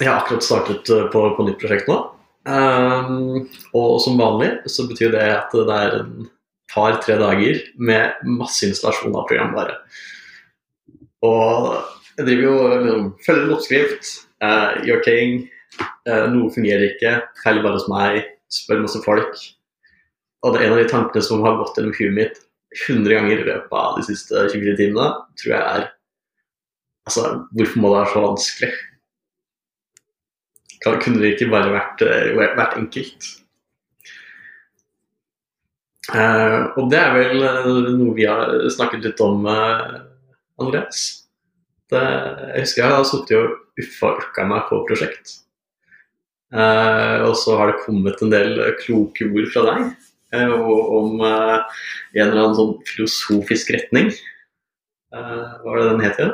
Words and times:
Jeg 0.00 0.08
har 0.08 0.22
akkurat 0.22 0.44
startet 0.44 0.90
eh, 0.94 1.06
på, 1.12 1.22
på 1.36 1.44
nytt 1.44 1.60
prosjekt 1.60 1.90
nå. 1.90 1.98
Um, 2.48 3.42
og 3.76 3.98
som 4.00 4.16
vanlig 4.16 4.48
så 4.72 4.86
betyr 4.88 5.12
det 5.12 5.26
at 5.34 5.52
det 5.52 5.76
er 5.76 5.96
en 5.98 6.28
par-tre 6.72 7.18
dager 7.20 7.60
med 7.76 8.22
masse 8.24 8.64
installasjon 8.64 9.12
av 9.12 9.26
programvare. 9.28 9.76
Og 11.26 11.68
jeg 12.16 12.26
driver 12.26 12.46
jo 12.46 12.56
liksom, 12.72 13.06
følger 13.26 13.44
en 13.44 13.54
oppskrift, 13.58 14.12
uh, 14.44 14.80
gjør 14.88 15.04
ting. 15.04 15.42
Uh, 16.08 16.26
noe 16.32 16.52
fungerer 16.54 16.88
ikke, 16.94 17.18
feil 17.44 17.60
bare 17.60 17.76
hos 17.76 17.88
meg, 17.92 18.22
spør 18.52 18.86
masse 18.86 19.04
folk. 19.04 19.36
Og 20.40 20.54
det 20.54 20.62
er 20.62 20.70
en 20.70 20.78
av 20.78 20.80
de 20.80 20.88
tankene 20.88 21.26
som 21.26 21.44
har 21.44 21.60
gått 21.60 21.76
gjennom 21.76 21.96
huet 21.98 22.16
mitt 22.16 22.44
100 22.86 23.18
ganger 23.18 23.42
i 23.42 23.48
løpet 23.50 23.76
av 23.76 23.98
de 23.98 24.06
siste 24.06 24.48
24 24.48 24.78
timene, 24.80 25.10
tror 25.40 25.58
jeg 25.58 25.64
er 25.64 25.90
Altså, 27.08 27.22
hvorfor 27.56 27.80
må 27.80 27.88
det 27.90 27.96
være 27.96 28.10
så 28.12 28.20
vanskelig? 28.22 28.68
Kunne 30.80 31.20
det 31.20 31.34
ikke 31.34 31.50
bare 31.52 31.74
vært, 31.74 32.02
eh, 32.06 32.32
vært 32.36 32.78
enkelt? 32.80 33.26
Uh, 36.10 36.72
og 36.80 36.88
det 36.90 36.98
er 36.98 37.12
vel 37.14 37.42
uh, 37.44 37.66
noe 37.94 38.14
vi 38.16 38.24
har 38.26 38.48
snakket 38.72 39.04
litt 39.04 39.20
om, 39.22 39.44
uh, 39.46 40.00
Andreas. 40.58 41.02
Det, 41.90 42.00
jeg 42.00 42.64
husker 42.64 42.82
jeg 42.82 42.96
har 42.96 43.06
sittet 43.06 43.36
og 43.36 43.82
uffa 43.82 44.10
urka 44.16 44.46
meg 44.48 44.66
på 44.68 44.82
prosjekt. 44.88 45.36
og 46.50 47.34
så 47.38 47.56
har 47.58 47.70
det 47.70 47.82
kommet 47.84 48.22
en 48.22 48.30
del 48.30 48.60
kloke 48.78 49.26
ord 49.26 49.48
fra 49.52 49.62
deg 49.66 49.82
om 50.50 51.22
en 51.22 51.64
eller 52.14 52.40
annen 52.40 52.56
sånn 52.58 52.72
filosofisk 52.86 53.72
retning. 53.74 54.10
hva 55.10 55.58
var 55.64 55.80
det 55.80 55.88
den 55.90 56.04
het 56.06 56.22
igjen? 56.22 56.32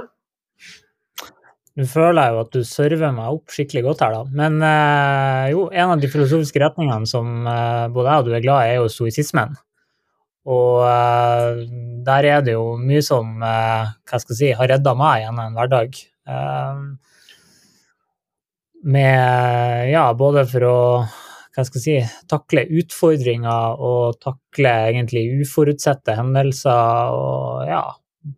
Nå 1.77 1.85
føler 1.91 2.23
jeg 2.23 2.33
jo 2.33 2.41
at 2.41 2.55
du 2.55 2.63
server 2.65 3.11
meg 3.13 3.35
opp 3.37 3.53
skikkelig 3.53 3.83
godt 3.85 4.03
her, 4.07 4.15
da. 4.17 4.37
Men 4.39 4.63
eh, 4.65 5.51
jo, 5.53 5.67
en 5.69 5.93
av 5.93 6.01
de 6.01 6.09
filosofiske 6.09 6.63
retningene 6.63 7.09
som 7.11 7.45
eh, 7.45 7.89
både 7.93 8.13
jeg 8.15 8.23
og 8.23 8.29
du 8.31 8.37
er 8.39 8.45
glad 8.47 8.63
i, 8.63 8.71
er 8.73 8.79
jo 8.81 8.93
stoisismen. 8.93 9.53
Og 10.49 10.87
eh, 10.89 11.61
der 12.07 12.31
er 12.31 12.47
det 12.47 12.55
jo 12.57 12.79
mye 12.81 13.03
som 13.05 13.45
eh, 13.45 13.93
hva 14.09 14.23
skal 14.23 14.33
jeg 14.33 14.41
si, 14.41 14.51
har 14.57 14.73
redda 14.73 14.97
meg 14.97 15.27
gjennom 15.27 15.45
en 15.45 15.61
hverdag. 15.61 16.01
Eh, 16.33 16.81
med 18.97 19.93
Ja, 19.93 20.09
både 20.17 20.47
for 20.49 20.69
å 20.71 20.81
hva 21.57 21.65
skal 21.65 21.81
jeg 21.81 21.85
si, 21.85 22.17
takle 22.29 22.67
utfordringer 22.81 23.81
og 23.81 24.19
takle 24.21 24.73
egentlig 24.91 25.25
uforutsette 25.41 26.17
hendelser 26.19 27.17
og 27.17 27.65
ja, 27.69 27.85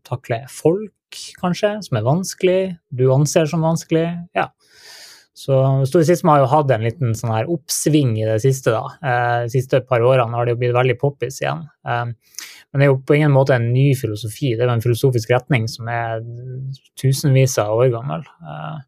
takle 0.07 0.45
folk 0.51 0.93
kanskje, 1.41 1.77
som 1.87 1.99
er 1.99 2.07
vanskelig, 2.07 2.61
du 2.91 3.09
anser 3.15 3.49
som 3.51 3.65
vanskelig. 3.65 4.07
Ja. 4.37 4.51
Så 5.39 5.55
stoisisme 5.87 6.33
har 6.33 6.43
jo 6.43 6.51
hatt 6.51 6.71
en 6.75 6.83
liten 6.83 7.15
sånn 7.15 7.31
her 7.31 7.51
oppsving 7.53 8.17
i 8.19 8.27
det 8.27 8.41
siste. 8.43 8.73
da. 8.75 8.83
Eh, 8.99 9.37
de 9.47 9.53
siste 9.55 9.81
par 9.87 10.03
årene 10.03 10.35
har 10.35 10.47
det 10.47 10.57
jo 10.57 10.61
blitt 10.65 10.75
veldig 10.75 10.99
poppis 10.99 11.39
igjen. 11.43 11.63
Eh, 11.87 12.09
men 12.09 12.81
det 12.83 12.89
er 12.89 12.91
jo 12.91 12.99
på 13.07 13.17
ingen 13.17 13.33
måte 13.33 13.55
en 13.55 13.71
ny 13.71 13.93
filosofi. 13.97 14.57
Det 14.57 14.65
er 14.65 14.73
jo 14.73 14.77
en 14.81 14.85
filosofisk 14.85 15.31
retning 15.31 15.69
som 15.71 15.89
er 15.93 16.25
tusenvis 16.99 17.55
av 17.63 17.79
år 17.79 17.93
gammel. 17.95 18.27
Eh, 18.27 18.81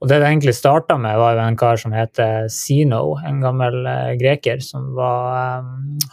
og 0.00 0.08
det 0.08 0.20
det 0.22 0.30
egentlig 0.30 0.54
starta 0.56 0.96
med, 0.96 1.18
var 1.18 1.34
jo 1.34 1.44
en 1.44 1.58
kar 1.60 1.76
som 1.82 1.92
heter 1.92 2.46
Sino, 2.48 3.18
en 3.26 3.42
gammel 3.42 3.82
greker. 4.22 4.62
som 4.64 4.94
var, 4.94 5.66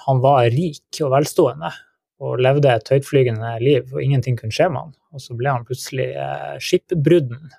Han 0.08 0.20
var 0.20 0.50
rik 0.50 1.00
og 1.06 1.14
velstående 1.14 1.72
og 2.24 2.42
levde 2.42 2.72
et 2.74 2.90
høytflygende 2.90 3.54
liv, 3.62 3.92
og 3.94 4.02
ingenting 4.02 4.38
kunne 4.40 4.54
skje 4.56 4.70
med 4.72 4.88
han. 4.88 4.96
Og 5.14 5.22
så 5.22 5.38
ble 5.38 5.54
han 5.54 5.66
plutselig 5.68 6.10
eh, 6.18 6.58
skipbrudden 6.64 7.52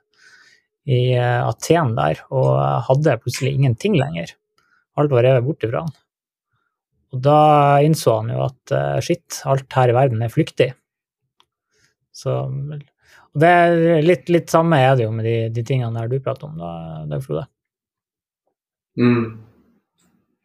i 0.89 1.01
eh, 1.15 1.47
Aten 1.47 1.95
der, 1.99 2.25
og 2.35 2.51
hadde 2.89 3.19
plutselig 3.23 3.55
ingenting 3.55 3.97
lenger. 4.01 4.35
Alt 4.99 5.15
var 5.15 5.27
revet 5.27 5.47
bort 5.47 5.65
ifra 5.67 5.85
han. 5.87 5.97
Og 7.15 7.23
da 7.25 7.41
innså 7.87 8.19
han 8.19 8.35
jo 8.35 8.45
at 8.49 8.75
eh, 8.75 8.99
shit, 9.05 9.41
alt 9.49 9.79
her 9.79 9.93
i 9.93 9.97
verden 9.97 10.25
er 10.27 10.35
flyktig. 10.35 10.73
Så 12.13 12.35
og 13.29 13.43
det 13.45 13.49
er 13.49 14.03
litt, 14.03 14.31
litt 14.33 14.51
samme 14.51 14.81
er 14.83 14.97
det 14.99 15.05
jo 15.05 15.13
med 15.15 15.27
de, 15.29 15.37
de 15.55 15.63
tingene 15.67 15.95
der 15.95 16.09
du 16.11 16.19
prater 16.25 16.49
om, 16.49 16.57
da, 16.59 16.71
Dag 17.11 17.23
Frode. 17.23 17.45
Mm. 18.99 19.37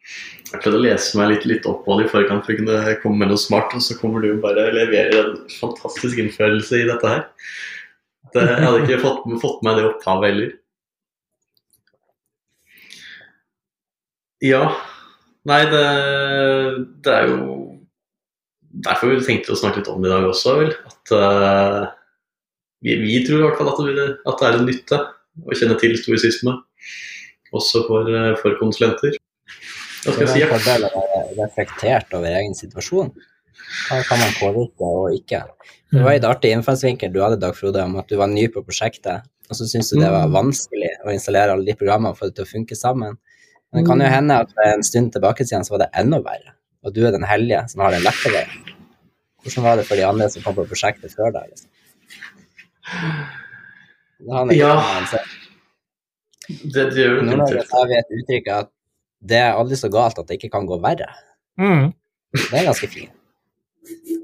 Jeg 0.04 0.60
prøvde 0.62 0.80
å 0.82 0.84
lese 0.84 1.18
meg 1.18 1.32
litt, 1.32 1.46
litt 1.50 1.68
opp 1.70 1.86
på 1.86 1.96
det 1.98 2.06
i 2.06 2.12
forkant 2.12 2.44
for 2.46 2.54
å 2.54 2.58
kunne 2.60 2.96
komme 3.02 3.24
med 3.24 3.32
noe 3.32 3.42
smart, 3.42 3.72
og 3.74 3.82
så 3.82 3.96
kommer 3.98 4.22
du 4.24 4.36
bare 4.44 4.68
og 4.68 4.76
leverer 4.76 5.16
en 5.22 5.38
fantastisk 5.56 6.20
innførelse 6.22 6.82
i 6.82 6.90
dette 6.90 7.14
her. 7.14 7.24
Det, 8.34 8.44
jeg 8.50 8.66
hadde 8.66 8.84
ikke 8.84 9.00
fått, 9.02 9.24
fått 9.42 9.64
med 9.66 9.80
det 9.80 9.88
opphavet 9.88 10.30
heller. 10.30 10.52
Ja. 14.44 14.64
Nei, 15.48 15.62
det, 15.72 15.84
det, 17.06 17.14
er 17.14 17.32
jo 17.32 17.58
derfor 18.86 19.14
vi 19.14 19.24
tenkte 19.24 19.56
å 19.56 19.60
snakke 19.60 19.82
litt 19.82 19.92
om 19.92 20.04
det 20.04 20.12
i 20.12 20.14
dag 20.14 20.28
også, 20.28 20.58
vel. 20.60 20.74
At 20.90 21.16
uh, 21.16 21.82
vi, 22.84 22.98
vi, 23.00 23.18
tror 23.24 23.40
i 23.40 23.46
hvert 23.48 23.60
fall 23.62 23.72
at 23.72 23.84
det, 23.88 24.08
at 24.28 24.40
det 24.42 24.50
er 24.50 24.60
en 24.60 24.68
nytte 24.68 25.02
å 25.48 25.58
kjenne 25.58 25.80
til 25.80 25.96
stoisisme, 26.00 26.58
også 27.56 27.86
for, 27.88 28.12
uh, 28.12 28.34
for 28.44 28.60
konsulenter. 28.60 29.16
Hva 29.16 29.18
skal 29.18 29.18
jeg 29.18 29.20
si? 29.20 29.93
Det 30.04 30.16
er 30.20 30.42
en 30.44 30.52
fordel 30.52 30.88
å 30.88 31.04
være 31.04 31.22
reflektert 31.38 32.16
over 32.18 32.36
egen 32.36 32.56
situasjon. 32.58 33.12
Hva 33.88 34.00
kan 34.08 34.20
man 34.20 34.34
påvirke 34.38 34.88
og 34.88 35.16
ikke? 35.16 35.44
Det 35.94 36.02
var 36.02 36.18
en 36.18 36.26
artig 36.28 36.52
innfallsvinkel 36.56 37.14
du 37.14 37.22
hadde, 37.24 37.40
Dag 37.42 37.56
Frode, 37.58 37.84
om 37.86 37.96
at 38.02 38.10
du 38.10 38.18
var 38.20 38.32
ny 38.32 38.48
på 38.52 38.64
prosjektet, 38.66 39.28
og 39.50 39.58
så 39.58 39.68
syntes 39.70 39.92
du 39.94 40.00
det 40.00 40.10
var 40.10 40.28
mm. 40.30 40.34
vanskelig 40.34 40.92
å 41.06 41.14
installere 41.14 41.54
alle 41.54 41.68
de 41.68 41.78
programmene 41.78 42.14
og 42.14 42.20
få 42.20 42.30
det 42.30 42.38
til 42.40 42.48
å 42.48 42.52
funke 42.52 42.78
sammen. 42.80 43.18
Men 43.72 43.82
det 43.82 43.86
kan 43.90 44.02
jo 44.02 44.10
mm. 44.10 44.14
hende 44.16 44.40
at 44.46 44.52
en 44.66 44.86
stund 44.86 45.14
tilbake 45.14 45.46
siden 45.46 45.66
så 45.68 45.76
var 45.76 45.86
det 45.86 45.92
enda 46.02 46.20
verre, 46.26 46.56
og 46.84 46.96
du 46.96 47.02
er 47.06 47.16
den 47.16 47.28
hellige 47.28 47.62
som 47.72 47.86
har 47.86 47.96
den 47.96 48.06
lette 48.06 48.34
veien. 48.34 48.74
Hvordan 49.44 49.68
var 49.68 49.80
det 49.80 49.88
for 49.90 50.00
de 50.00 50.06
andre 50.08 50.30
som 50.32 50.44
kom 50.44 50.56
på 50.58 50.68
prosjektet 50.70 51.16
før 51.16 51.34
deg? 51.36 51.52
Liksom? 51.52 51.70
Ja. 54.56 54.74
Det, 56.48 56.84
det 56.92 57.00
gjør 57.00 57.20
jo. 57.20 57.26
Nå 57.28 57.48
har 57.48 57.90
vi 57.90 58.00
et 58.00 58.16
uttrykk 58.20 58.50
at 58.56 58.73
det 59.24 59.40
er 59.40 59.58
aldri 59.58 59.80
så 59.80 59.90
galt 59.92 60.20
at 60.20 60.30
det 60.30 60.40
ikke 60.40 60.52
kan 60.58 60.68
gå 60.70 60.80
verre. 60.84 61.10
Mm. 61.60 61.92
Det 62.34 62.58
er 62.60 62.68
ganske 62.68 62.90
fint. 62.92 63.14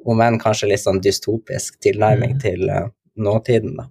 Om 0.08 0.22
enn 0.24 0.40
kanskje 0.42 0.72
litt 0.72 0.84
sånn 0.84 1.02
dystopisk 1.04 1.80
tilnærming 1.84 2.38
mm. 2.38 2.42
til 2.44 2.70
uh, 2.72 2.92
nåtiden, 3.20 3.76
da. 3.80 3.90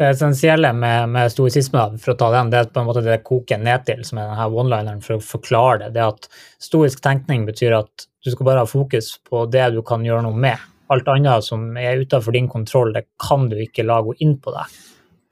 Det 0.00 0.14
essensielle 0.14 0.70
med, 0.72 1.10
med 1.12 1.28
stoisisme, 1.28 1.82
for 2.00 2.14
å 2.14 2.16
ta 2.16 2.30
den, 2.32 2.48
det 2.48 2.56
er 2.56 2.68
på 2.72 2.80
en 2.80 2.86
måte 2.88 3.02
det 3.04 3.18
koker 3.20 3.60
ned 3.60 3.84
til, 3.84 4.00
som 4.08 4.16
er 4.16 4.30
denne 4.30 4.46
one-lineren 4.48 5.02
for 5.04 5.18
å 5.18 5.24
forklare 5.24 5.82
det. 5.82 5.90
Det 5.98 6.06
at 6.06 6.28
stoisk 6.64 7.02
tenkning 7.04 7.44
betyr 7.44 7.76
at 7.82 8.06
du 8.24 8.30
skal 8.32 8.48
bare 8.48 8.62
ha 8.64 8.68
fokus 8.68 9.12
på 9.28 9.44
det 9.52 9.66
du 9.74 9.82
kan 9.84 10.04
gjøre 10.06 10.24
noe 10.24 10.40
med. 10.40 10.56
Alt 10.90 11.10
annet 11.12 11.44
som 11.44 11.68
er 11.76 12.00
utenfor 12.00 12.32
din 12.32 12.48
kontroll, 12.48 12.94
det 12.96 13.04
kan 13.20 13.44
du 13.52 13.58
ikke 13.60 13.84
la 13.84 14.00
gå 14.06 14.16
inn 14.24 14.38
på 14.40 14.56
deg. 14.56 14.80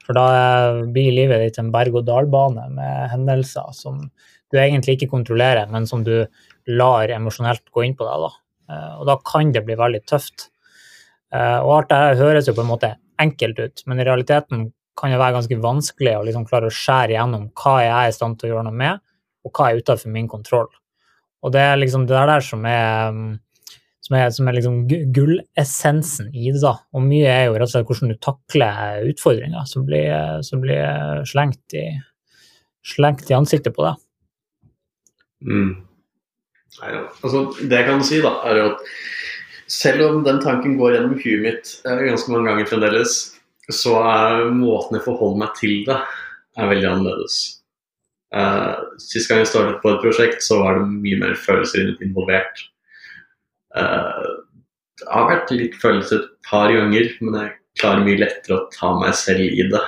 For 0.09 0.17
da 0.17 0.85
blir 0.89 1.13
livet 1.13 1.43
ditt 1.43 1.59
en 1.61 1.67
berg-og-dal-bane 1.69 2.63
med 2.73 3.11
hendelser 3.11 3.67
som 3.77 4.07
du 4.49 4.57
egentlig 4.57 4.95
ikke 4.97 5.11
kontrollerer, 5.11 5.69
men 5.69 5.85
som 5.85 6.01
du 6.01 6.23
lar 6.65 7.11
emosjonelt 7.13 7.67
gå 7.69 7.83
inn 7.85 7.93
på 7.97 8.07
deg. 8.07 8.23
Da. 8.25 8.31
Eh, 8.73 8.95
og 8.97 9.05
da 9.05 9.19
kan 9.21 9.51
det 9.53 9.61
bli 9.67 9.77
veldig 9.77 10.01
tøft. 10.09 10.47
Eh, 11.29 11.59
og 11.61 11.75
alt 11.75 11.91
dette 11.91 12.23
høres 12.23 12.49
jo 12.49 12.55
på 12.57 12.65
en 12.65 12.71
måte 12.71 12.95
enkelt 13.21 13.61
ut, 13.61 13.83
men 13.85 14.01
i 14.01 14.07
realiteten 14.07 14.71
kan 14.97 15.13
det 15.13 15.19
være 15.21 15.37
ganske 15.37 15.59
vanskelig 15.61 16.15
å 16.17 16.25
liksom 16.25 16.47
klare 16.49 16.71
å 16.71 16.73
skjære 16.73 17.13
igjennom 17.13 17.45
hva 17.61 17.75
jeg 17.83 17.93
er 17.99 18.09
i 18.09 18.15
stand 18.17 18.39
til 18.39 18.49
å 18.49 18.53
gjøre 18.55 18.65
noe 18.67 18.79
med, 18.81 19.03
og 19.45 19.53
hva 19.53 19.69
er 19.69 19.83
utenfor 19.83 20.15
min 20.15 20.31
kontroll. 20.31 20.71
Og 21.45 21.53
det 21.53 21.61
er 21.69 21.77
liksom 21.79 22.09
det 22.09 22.25
der 22.33 22.43
som 22.43 22.65
er 22.65 23.13
mm, 23.13 23.29
som 24.09 24.17
er, 24.17 24.29
som 24.33 24.47
er 24.49 24.55
liksom 24.57 24.77
gullessensen 25.13 26.31
i 26.33 26.49
det. 26.49 26.61
da. 26.63 26.73
Og 26.97 27.03
mye 27.05 27.29
er 27.29 27.43
jo 27.45 27.57
rett 27.57 27.67
og 27.67 27.73
slett 27.75 27.89
hvordan 27.91 28.13
du 28.13 28.17
takler 28.25 29.03
utfordringer 29.11 29.67
som 29.69 29.85
blir, 29.85 30.41
som 30.45 30.63
blir 30.63 31.21
slengt, 31.29 31.61
i, 31.77 31.85
slengt, 32.81 33.29
i, 33.29 33.37
ansiktet 33.37 33.75
på 33.75 33.85
deg. 33.85 33.99
Mm. 35.45 35.75
Nei, 36.79 36.95
altså, 37.21 37.43
det 37.61 37.77
jeg 37.77 37.87
kan 37.87 38.01
si, 38.05 38.21
da, 38.25 38.33
er 38.49 38.57
jo 38.57 38.71
at 38.71 38.81
selv 39.69 40.07
om 40.07 40.23
den 40.25 40.41
tanken 40.41 40.79
går 40.79 40.95
gjennom 40.95 41.13
huet 41.21 41.43
mitt 41.45 41.75
eh, 41.85 42.01
ganske 42.07 42.33
mange 42.33 42.49
ganger 42.49 42.69
fremdeles, 42.71 43.19
så 43.69 43.93
er 44.01 44.49
måten 44.57 44.97
jeg 44.97 45.05
forholder 45.05 45.43
meg 45.43 45.53
til 45.59 45.83
det, 45.85 45.99
er 46.57 46.73
veldig 46.73 46.89
annerledes. 46.89 47.37
Uh, 48.33 48.97
sist 49.01 49.29
gang 49.29 49.43
jeg 49.43 49.49
startet 49.49 49.79
på 49.83 49.93
et 49.93 50.01
prosjekt, 50.01 50.41
så 50.45 50.59
var 50.63 50.77
det 50.79 50.89
mye 50.89 51.21
mer 51.21 51.37
følelser 51.37 51.93
involvert. 52.01 52.65
Uh, 53.75 54.45
det 54.99 55.07
har 55.07 55.29
vært 55.29 55.53
litt 55.55 55.77
følelse 55.79 56.17
et 56.17 56.27
par 56.49 56.71
ganger, 56.73 57.11
men 57.21 57.37
jeg 57.39 57.55
klarer 57.79 58.05
mye 58.05 58.19
lettere 58.19 58.57
å 58.57 58.67
ta 58.73 58.91
meg 58.99 59.15
selv 59.17 59.45
i 59.45 59.67
det. 59.71 59.85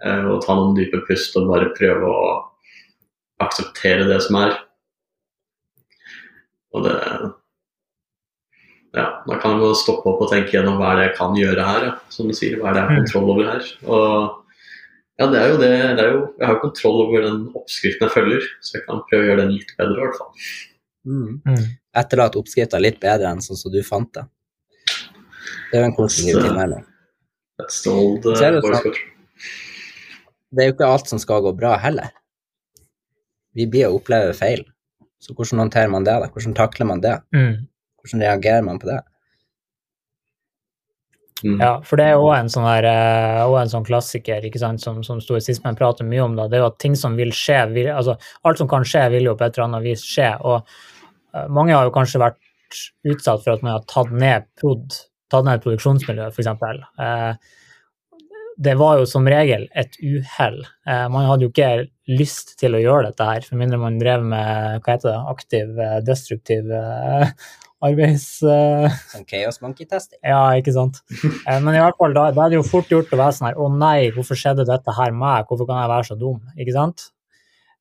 Uh, 0.00 0.32
og 0.32 0.44
ta 0.44 0.56
noen 0.56 0.76
dype 0.78 1.02
pust 1.08 1.36
og 1.36 1.50
bare 1.50 1.72
prøve 1.76 2.08
å 2.08 2.30
akseptere 3.44 4.08
det 4.08 4.20
som 4.24 4.40
er. 4.40 4.56
Og 6.74 6.86
det 6.86 6.96
Ja, 8.90 9.22
da 9.22 9.36
kan 9.38 9.60
jeg 9.62 9.76
stoppe 9.78 10.10
opp 10.10 10.24
og 10.24 10.32
tenke 10.32 10.56
gjennom 10.56 10.80
hva 10.80 10.88
er 10.90 10.96
det 10.98 11.02
jeg 11.04 11.16
kan 11.20 11.36
gjøre 11.38 11.66
her, 11.66 11.84
ja. 11.86 11.92
som 12.10 12.26
du 12.26 12.34
sier. 12.34 12.56
Hva 12.58 12.70
er 12.70 12.74
det 12.74 12.80
jeg 12.80 12.88
har 12.88 12.98
kontroll 13.04 13.28
over 13.36 13.50
her? 13.52 13.68
Og 13.86 14.36
Ja, 15.20 15.26
det 15.28 15.36
er 15.36 15.50
jo 15.50 15.56
det. 15.60 15.70
det 15.98 16.04
er 16.04 16.14
jo, 16.14 16.20
jeg 16.40 16.48
har 16.48 16.58
kontroll 16.62 17.02
over 17.04 17.22
den 17.26 17.40
oppskriften 17.52 18.06
jeg 18.06 18.14
følger, 18.14 18.46
så 18.64 18.78
jeg 18.78 18.84
kan 18.86 19.02
prøve 19.10 19.22
å 19.22 19.28
gjøre 19.28 19.42
den 19.42 19.52
litt 19.52 19.74
bedre, 19.76 19.98
i 19.98 20.00
hvert 20.00 20.16
fall. 20.16 20.30
Mm. 21.06 21.40
Mm. 21.46 21.64
Etterlat 21.96 22.36
oppskrifta 22.36 22.78
litt 22.80 23.00
bedre 23.00 23.30
enn 23.30 23.40
sånn 23.44 23.56
som 23.58 23.72
du 23.72 23.80
fant 23.86 24.10
det. 24.14 24.24
Det 25.70 25.78
er 25.78 25.84
jo 25.84 25.88
en 25.90 25.96
konstruktiv 25.96 26.40
tilnærming. 26.42 26.84
That's 27.60 27.82
the 27.84 27.92
old 27.94 28.24
Så 28.24 28.34
det 28.40 28.60
boys 28.62 28.74
sant. 28.74 28.84
culture. 28.84 29.06
Det 30.50 30.64
er 30.64 30.68
jo 30.70 30.74
ikke 30.74 30.88
alt 30.90 31.08
som 31.08 31.20
skal 31.22 31.42
gå 31.44 31.52
bra 31.56 31.76
heller. 31.78 32.10
Vi 33.54 33.66
blir 33.70 33.86
å 33.88 33.96
oppleve 34.00 34.32
feil. 34.34 34.64
Så 35.20 35.34
hvordan 35.36 35.60
håndterer 35.64 35.90
man 35.92 36.04
det? 36.06 36.14
da? 36.22 36.28
Hvordan 36.32 36.54
takler 36.56 36.86
man 36.88 37.02
det? 37.04 37.16
Mm. 37.36 37.66
Hvordan 38.00 38.22
reagerer 38.24 38.62
man 38.66 38.78
på 38.82 38.88
det? 38.90 38.98
Mm. 41.44 41.56
Ja, 41.62 41.72
for 41.86 42.00
det 42.00 42.06
er 42.10 42.20
òg 42.20 42.34
en 42.36 42.50
sånn 42.52 42.66
eh, 42.68 43.60
en 43.60 43.72
sånn 43.72 43.86
klassiker 43.86 44.44
ikke 44.44 44.60
sant, 44.60 44.82
som, 44.84 45.00
som 45.06 45.22
stoisismen 45.24 45.78
prater 45.78 46.08
mye 46.08 46.24
om. 46.24 46.36
da, 46.38 46.48
Det 46.50 46.58
er 46.58 46.64
jo 46.64 46.70
at 46.70 46.80
ting 46.82 46.96
som 46.98 47.16
vil 47.18 47.32
skje, 47.36 47.62
vil, 47.74 47.92
altså 47.94 48.16
alt 48.44 48.60
som 48.60 48.70
kan 48.70 48.86
skje, 48.86 49.06
vil 49.16 49.30
jo 49.30 49.36
på 49.38 49.46
et 49.46 49.56
eller 49.56 49.68
annet 49.70 49.86
vis 49.86 50.04
skje. 50.06 50.32
Og 50.44 50.58
eh, 50.60 51.46
mange 51.48 51.76
har 51.76 51.88
jo 51.88 51.94
kanskje 51.96 52.22
vært 52.22 52.40
utsatt 53.10 53.44
for 53.44 53.56
at 53.56 53.64
man 53.66 53.78
har 53.78 53.86
tatt 53.90 54.12
ned 54.12 54.46
prod, 54.60 55.00
tatt 55.32 55.48
ned 55.48 55.64
produksjonsmiljøet, 55.64 56.36
produksjonsmiljø, 56.36 56.84
f.eks. 56.84 57.00
Eh, 57.00 57.56
det 58.60 58.74
var 58.76 58.98
jo 59.00 59.06
som 59.08 59.28
regel 59.28 59.64
et 59.78 59.94
uhell. 60.04 60.60
Eh, 60.84 61.06
man 61.12 61.24
hadde 61.28 61.46
jo 61.46 61.52
ikke 61.52 61.86
lyst 62.10 62.58
til 62.60 62.76
å 62.76 62.82
gjøre 62.82 63.08
dette 63.08 63.28
her, 63.28 63.46
for 63.46 63.60
mindre 63.60 63.80
man 63.80 63.96
drev 64.00 64.26
med 64.26 64.82
hva 64.84 64.96
heter 64.96 65.08
det, 65.08 65.20
aktiv, 65.32 65.70
eh, 65.80 65.98
destruktiv 66.04 66.68
eh, 66.76 67.32
arbeids... 67.84 68.26
Uh... 68.44 68.86
Sånn 69.12 69.26
chaos 69.28 69.60
monkey-testing. 69.64 70.20
ja, 70.32 70.42
ikke 70.60 70.74
sant. 70.76 71.00
Eh, 71.22 71.58
Men 71.58 71.74
i 71.74 71.80
hvert 71.82 71.98
fall, 72.00 72.14
da, 72.16 72.28
da 72.36 72.44
er 72.44 72.52
det 72.52 72.60
jo 72.60 72.66
fort 72.68 72.92
gjort 72.92 73.12
å 73.14 73.20
være 73.20 73.36
sånn 73.36 73.48
her 73.50 73.60
Å 73.60 73.70
nei, 73.72 74.10
hvorfor 74.14 74.38
skjedde 74.38 74.68
dette 74.68 74.96
her 74.96 75.14
med 75.14 75.22
meg? 75.24 75.48
Hvorfor 75.48 75.68
kan 75.70 75.82
jeg 75.82 75.92
være 75.94 76.08
så 76.10 76.18
dum? 76.20 76.40
Ikke 76.60 76.76
sant? 76.76 77.08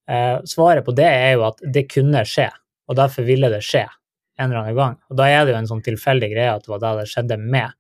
Eh, 0.10 0.38
svaret 0.50 0.86
på 0.88 0.96
det 0.98 1.10
er 1.10 1.34
jo 1.38 1.48
at 1.50 1.60
det 1.62 1.86
kunne 1.92 2.24
skje, 2.26 2.48
og 2.90 2.98
derfor 2.98 3.28
ville 3.28 3.52
det 3.54 3.62
skje 3.66 3.86
en 4.40 4.48
eller 4.48 4.64
annen 4.64 4.78
gang. 4.78 4.96
Og 5.12 5.20
da 5.20 5.28
er 5.30 5.44
det 5.44 5.54
jo 5.54 5.60
en 5.60 5.70
sånn 5.70 5.84
tilfeldig 5.86 6.32
greie 6.32 6.56
at 6.56 6.64
det 6.66 6.72
var 6.72 6.82
det 6.82 6.96
det 7.02 7.12
skjedde 7.12 7.38
med. 7.44 7.76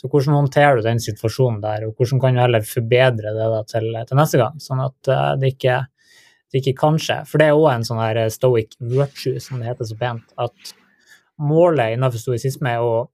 Så 0.00 0.08
hvordan 0.08 0.36
håndterer 0.38 0.78
du 0.78 0.84
den 0.84 1.00
situasjonen 1.02 1.60
der, 1.62 1.86
og 1.86 1.96
hvordan 1.96 2.20
kan 2.22 2.36
du 2.36 2.40
heller 2.40 2.64
forbedre 2.66 3.32
det 3.36 3.48
da 3.54 3.62
til, 3.68 3.88
til 4.08 4.18
neste 4.18 4.40
gang, 4.40 4.56
sånn 4.64 4.80
at 4.82 5.10
uh, 5.12 5.32
det 5.38 5.54
ikke 5.54 5.82
det 6.50 6.62
ikke 6.64 6.78
kan 6.80 6.96
skje. 6.98 7.20
For 7.30 7.38
det 7.38 7.50
er 7.50 7.58
òg 7.58 7.68
en 7.70 7.84
sånn 7.86 8.00
her 8.02 8.18
stoic 8.34 8.74
virtue, 8.80 9.38
som 9.42 9.60
det 9.60 9.68
heter 9.70 9.86
så 9.86 9.96
pent, 10.00 10.32
at 10.40 10.72
målet 11.40 11.94
innenfor 11.94 12.20
stoisisme 12.22 12.76
er 12.76 12.84
å 12.84 13.08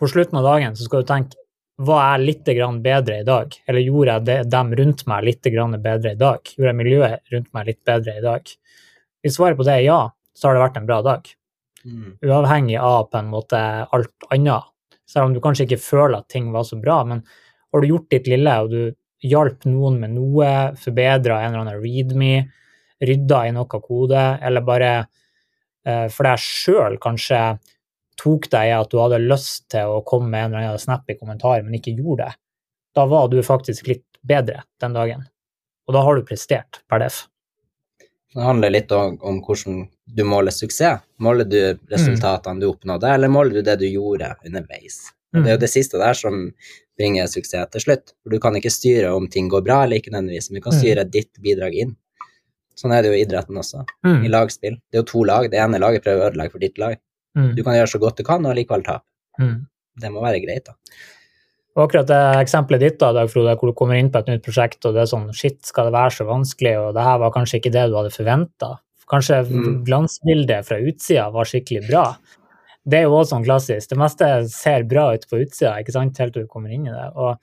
på 0.00 0.08
slutten 0.08 0.38
av 0.40 0.46
dagen 0.48 0.76
så 0.76 0.86
skal 0.86 1.02
du 1.02 1.10
tenke 1.10 1.36
var 1.80 2.00
jeg 2.04 2.24
litt 2.26 2.48
grann 2.56 2.80
bedre 2.84 3.22
i 3.22 3.24
dag? 3.24 3.54
Eller 3.68 3.80
gjorde 3.80 4.16
jeg 4.18 4.24
det, 4.26 4.36
dem 4.52 4.72
rundt 4.76 5.06
meg 5.08 5.24
litt 5.24 5.48
grann 5.52 5.76
bedre 5.80 6.12
i 6.12 6.18
dag? 6.20 6.50
Gjorde 6.52 6.68
jeg 6.68 6.76
miljøet 6.76 7.32
rundt 7.32 7.48
meg 7.56 7.70
litt 7.70 7.80
bedre 7.88 8.16
i 8.18 8.24
dag? 8.24 8.50
Hvis 9.24 9.36
svaret 9.38 9.56
på 9.56 9.64
det 9.64 9.78
er 9.78 9.86
ja, 9.86 10.00
så 10.36 10.48
har 10.48 10.56
det 10.56 10.64
vært 10.66 10.76
en 10.76 10.88
bra 10.88 10.98
dag. 11.04 11.30
Mm. 11.84 12.10
Uavhengig 12.20 12.76
av 12.84 13.08
på 13.08 13.20
en 13.20 13.30
måte 13.32 13.60
alt 13.96 14.28
annet. 14.28 14.68
Selv 15.08 15.30
om 15.30 15.34
du 15.34 15.40
kanskje 15.40 15.64
ikke 15.66 15.80
føler 15.80 16.18
at 16.20 16.28
ting 16.32 16.50
var 16.52 16.66
så 16.68 16.76
bra, 16.80 17.00
men 17.08 17.24
har 17.24 17.80
du 17.80 17.88
gjort 17.88 18.10
ditt 18.12 18.28
lille, 18.28 18.56
og 18.60 18.74
du 18.74 19.30
hjalp 19.30 19.64
noen 19.68 19.98
med 20.02 20.14
noe, 20.18 20.50
forbedra 20.80 21.40
en 21.40 21.54
eller 21.54 21.64
annen 21.64 21.80
readme, 21.80 22.34
rydda 23.00 23.40
i 23.48 23.56
noe 23.56 23.80
kode, 23.80 24.26
eller 24.44 24.64
bare 24.68 24.92
for 25.84 26.28
deg 26.28 26.38
sjøl 26.44 26.98
kanskje 27.00 27.58
tok 28.20 28.50
deg 28.52 28.68
i 28.68 28.76
at 28.76 28.90
du 28.92 28.98
hadde 29.00 29.20
lyst 29.22 29.68
til 29.72 29.88
å 29.88 30.02
komme 30.04 30.28
med 30.28 30.44
en 30.44 30.54
eller 30.54 30.66
annen 30.74 30.82
snap 30.82 31.08
i 31.08 31.16
kommentaren, 31.16 31.64
men 31.64 31.78
ikke 31.78 31.94
gjorde 31.96 32.26
det, 32.28 32.34
da 32.94 33.06
var 33.08 33.28
du 33.32 33.38
faktisk 33.42 33.86
litt 33.88 34.04
bedre 34.20 34.64
den 34.82 34.92
dagen. 34.92 35.22
Og 35.88 35.94
da 35.96 36.02
har 36.04 36.18
du 36.18 36.26
prestert 36.28 36.82
per 36.90 37.00
def. 37.00 37.22
Det 38.34 38.44
handler 38.44 38.70
litt 38.70 38.92
om, 38.94 39.16
om 39.26 39.40
hvordan 39.42 39.86
du 40.06 40.20
måler 40.28 40.54
suksess. 40.54 41.00
Måler 41.18 41.48
du 41.48 41.56
resultatene 41.90 42.60
du 42.60 42.68
oppnådde, 42.68 43.08
eller 43.14 43.32
måler 43.32 43.58
du 43.58 43.62
det 43.66 43.78
du 43.80 43.88
gjorde 43.88 44.34
underveis? 44.46 45.00
Og 45.34 45.42
Det 45.42 45.50
er 45.50 45.56
jo 45.56 45.62
det 45.64 45.70
siste 45.72 45.98
der 45.98 46.14
som 46.18 46.52
bringer 46.98 47.26
suksess 47.30 47.70
til 47.72 47.80
slutt. 47.86 48.12
For 48.22 48.34
du 48.34 48.38
kan 48.42 48.54
ikke 48.58 48.70
styre 48.70 49.10
om 49.16 49.26
ting 49.30 49.48
går 49.50 49.64
bra 49.66 49.80
eller 49.84 49.98
ikke 49.98 50.12
nødvendigvis, 50.12 50.50
men 50.50 50.60
du 50.60 50.64
kan 50.66 50.74
Mm. 50.76 50.80
styre 50.80 51.04
ditt 51.10 51.32
bidrag 51.42 51.74
inn. 51.74 51.96
Sånn 52.80 52.94
er 52.96 53.02
det 53.04 53.10
jo 53.12 53.16
i 53.18 53.24
idretten 53.26 53.58
også, 53.60 53.84
Mm. 54.06 54.24
i 54.24 54.28
lagspill. 54.32 54.76
Det 54.90 54.96
er 54.98 55.02
jo 55.02 55.08
to 55.10 55.22
lag, 55.28 55.50
det 55.50 55.58
ene 55.60 55.78
laget 55.82 56.04
prøver 56.04 56.22
å 56.24 56.30
ødelegge 56.32 56.52
for 56.52 56.58
ditt 56.62 56.78
lag. 56.78 56.96
Mm. 57.36 57.54
Du 57.56 57.62
kan 57.62 57.74
gjøre 57.74 57.92
så 57.92 58.00
godt 58.00 58.16
du 58.16 58.24
kan 58.24 58.46
og 58.46 58.56
likevel 58.56 58.82
tape. 58.84 59.04
Mm. 59.38 59.66
Det 60.00 60.10
må 60.10 60.22
være 60.24 60.40
greit, 60.44 60.64
da. 60.64 60.72
Og 61.76 61.84
akkurat 61.88 62.06
det 62.08 62.20
eksempelet 62.40 62.80
ditt, 62.80 62.98
da, 62.98 63.12
Dag 63.12 63.28
Frode, 63.30 63.52
hvor 63.56 63.70
du 63.70 63.74
kommer 63.78 63.94
inn 64.00 64.10
på 64.10 64.18
et 64.18 64.26
nytt 64.26 64.42
prosjekt, 64.42 64.84
og 64.86 64.94
det 64.94 65.02
er 65.04 65.10
sånn 65.12 65.28
Shit, 65.34 65.60
skal 65.64 65.84
det 65.86 65.92
være 65.94 66.10
så 66.16 66.26
vanskelig? 66.26 66.72
Og 66.88 66.94
det 66.96 67.02
her 67.04 67.18
var 67.18 67.30
kanskje 67.30 67.60
ikke 67.60 67.72
det 67.72 67.84
du 67.90 67.96
hadde 67.96 68.10
forventa. 68.16 68.78
Kanskje 69.10 69.44
Mm. 69.46 69.84
glansbildet 69.84 70.64
fra 70.66 70.76
utsida 70.78 71.30
var 71.32 71.44
skikkelig 71.44 71.88
bra. 71.88 72.16
Det 72.88 72.98
er 72.98 73.02
jo 73.02 73.10
også 73.12 73.34
sånn 73.36 73.44
klassisk. 73.44 73.88
Det 73.88 73.98
meste 73.98 74.48
ser 74.48 74.82
bra 74.84 75.12
ut 75.14 75.26
på 75.28 75.38
utsida, 75.44 75.76
ikke 75.78 75.92
sant, 75.92 76.16
helt 76.18 76.32
til 76.32 76.42
du 76.42 76.48
kommer 76.48 76.70
inn 76.72 76.86
i 76.86 76.90
det. 76.90 77.12
Og 77.14 77.36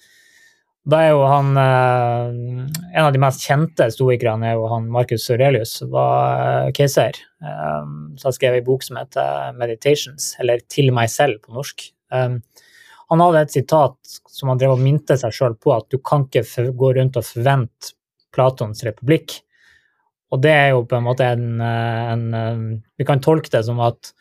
da 0.88 1.00
er 1.04 1.10
jo 1.12 1.24
han 1.28 1.58
eh, 1.60 2.28
En 2.96 3.06
av 3.06 3.12
de 3.14 3.20
mest 3.22 3.44
kjente 3.44 3.90
stoikerne 3.92 4.52
er 4.52 4.56
jo 4.56 4.70
han 4.72 4.88
Marcus 4.92 5.28
Aurelius, 5.34 5.82
var 5.92 6.44
eh, 6.44 6.70
keiser. 6.76 7.18
Eh, 7.44 7.90
så 8.20 8.30
jeg 8.30 8.38
skrev 8.38 8.58
en 8.60 8.68
bok 8.70 8.86
som 8.86 9.00
heter 9.00 9.58
Meditations, 9.60 10.32
eller 10.42 10.64
Til 10.72 10.94
meg 10.96 11.12
selv 11.12 11.42
på 11.44 11.56
norsk. 11.58 11.90
Han 13.08 13.24
hadde 13.24 13.42
et 13.44 13.54
sitat 13.56 14.16
som 14.32 14.52
han 14.52 14.60
drev 14.60 14.78
og 14.78 14.84
minte 14.84 15.16
seg 15.20 15.36
sjøl 15.36 15.58
på, 15.60 15.74
at 15.76 15.88
du 15.92 16.00
kan 16.04 16.26
ikke 16.26 16.72
gå 16.76 16.94
rundt 16.96 17.20
og 17.20 17.28
forvente 17.28 17.94
Platons 18.36 18.84
republikk. 18.88 19.38
Og 20.32 20.42
det 20.44 20.52
er 20.52 20.70
jo 20.72 20.86
på 20.88 20.98
en 20.98 21.06
måte 21.06 21.28
en, 21.36 21.62
en 21.64 22.26
Vi 23.00 23.08
kan 23.08 23.24
tolke 23.24 23.52
det 23.52 23.64
som 23.68 23.80
at 23.84 24.12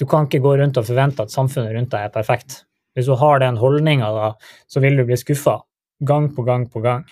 du 0.00 0.06
kan 0.08 0.28
ikke 0.28 0.42
gå 0.44 0.56
rundt 0.60 0.80
og 0.80 0.88
forvente 0.88 1.24
at 1.24 1.32
samfunnet 1.32 1.72
rundt 1.76 1.92
deg 1.92 2.08
er 2.08 2.12
perfekt. 2.12 2.62
Hvis 2.96 3.08
du 3.08 3.16
har 3.20 3.40
den 3.40 3.60
holdninga, 3.60 4.32
så 4.68 4.84
vil 4.84 4.96
du 4.96 5.04
bli 5.08 5.16
skuffa 5.20 5.60
gang 6.00 6.30
på 6.34 6.44
gang 6.46 6.66
på 6.70 6.82
gang. 6.84 7.06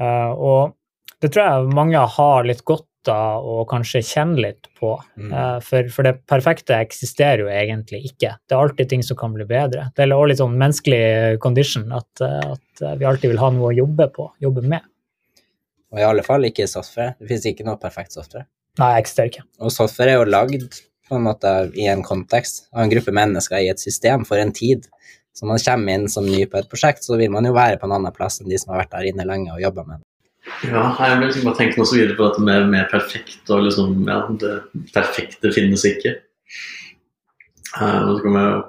Uh, 0.00 0.32
og 0.32 1.22
det 1.22 1.32
tror 1.32 1.46
jeg 1.46 1.76
mange 1.76 2.00
har 2.16 2.46
litt 2.48 2.64
godt 2.68 2.88
av 3.08 3.46
å 3.46 3.64
kanskje 3.68 4.02
kjenne 4.04 4.42
litt 4.42 4.68
på. 4.78 4.96
Eh, 5.16 5.58
For, 5.62 5.86
for 5.94 6.06
det 6.06 6.16
perfekte 6.28 6.74
eksisterer 6.82 7.44
jo 7.44 7.52
egentlig 7.52 8.02
ikke. 8.10 8.32
Det 8.42 8.56
er 8.56 8.62
alltid 8.62 8.90
ting 8.90 9.04
som 9.06 9.18
kan 9.18 9.34
bli 9.36 9.46
bedre. 9.48 9.88
Det 9.94 10.04
er 10.04 10.14
også 10.14 10.30
litt 10.32 10.42
sånn 10.42 10.58
menneskelig 10.58 11.38
condition 11.42 11.86
at, 11.94 12.08
eh, 12.24 12.56
at 12.56 12.98
vi 12.98 13.06
alltid 13.08 13.32
vil 13.32 13.42
ha 13.42 13.52
noe 13.54 13.70
å 13.70 13.76
jobbe 13.76 14.08
på, 14.16 14.26
jobbe 14.42 14.66
med. 14.66 14.84
Og 15.94 16.02
i 16.02 16.06
alle 16.08 16.26
fall 16.26 16.48
ikke 16.48 16.66
software. 16.68 17.14
Det 17.20 17.30
finnes 17.30 17.48
ikke 17.52 17.66
noe 17.68 17.78
perfekt 17.80 18.16
software. 18.16 18.48
Nei, 18.80 18.92
eksisterer 18.98 19.30
ikke. 19.30 19.46
Og 19.62 19.72
software 19.72 20.12
er 20.12 20.20
jo 20.20 20.28
lagd 20.28 20.82
på 21.06 21.16
en 21.16 21.28
måte 21.28 21.52
i 21.78 21.86
en 21.88 22.02
kontekst 22.04 22.66
av 22.74 22.82
en 22.82 22.90
gruppe 22.92 23.14
mennesker 23.14 23.62
i 23.62 23.70
et 23.70 23.80
system 23.80 24.26
for 24.26 24.42
en 24.42 24.52
tid. 24.52 24.88
Så 25.36 25.46
man 25.48 25.60
kommer 25.60 25.94
inn 25.98 26.06
som 26.08 26.24
ny 26.24 26.44
på 26.48 26.56
et 26.60 26.68
prosjekt, 26.70 27.04
så 27.04 27.18
vil 27.20 27.32
man 27.32 27.44
jo 27.44 27.52
være 27.56 27.76
på 27.80 27.88
en 27.88 27.96
annen 27.98 28.14
plass 28.16 28.40
enn 28.40 28.48
de 28.48 28.58
som 28.60 28.72
har 28.72 28.84
vært 28.84 28.94
der 28.94 29.10
inne 29.10 29.26
lenge 29.28 29.52
og 29.52 29.60
jobba 29.60 29.84
med 29.84 30.00
det. 30.00 30.06
Ja, 30.70 30.84
jeg 30.94 31.18
vil 31.18 31.26
liksom 31.26 31.48
bare 31.48 31.58
tenke 31.58 31.80
noe 31.80 31.88
så 31.90 31.98
videre 31.98 32.16
på 32.16 32.28
dette 32.28 32.44
med, 32.46 32.68
med 32.70 32.86
perfekt 32.92 33.50
og 33.50 33.64
liksom 33.66 34.06
Ja, 34.06 34.20
det 34.40 34.52
perfekte 34.94 35.50
finnes 35.52 35.84
ikke. 35.88 36.14
Eh, 37.76 37.98
Nå 38.06 38.14
kommer 38.22 38.46
jeg 38.46 38.62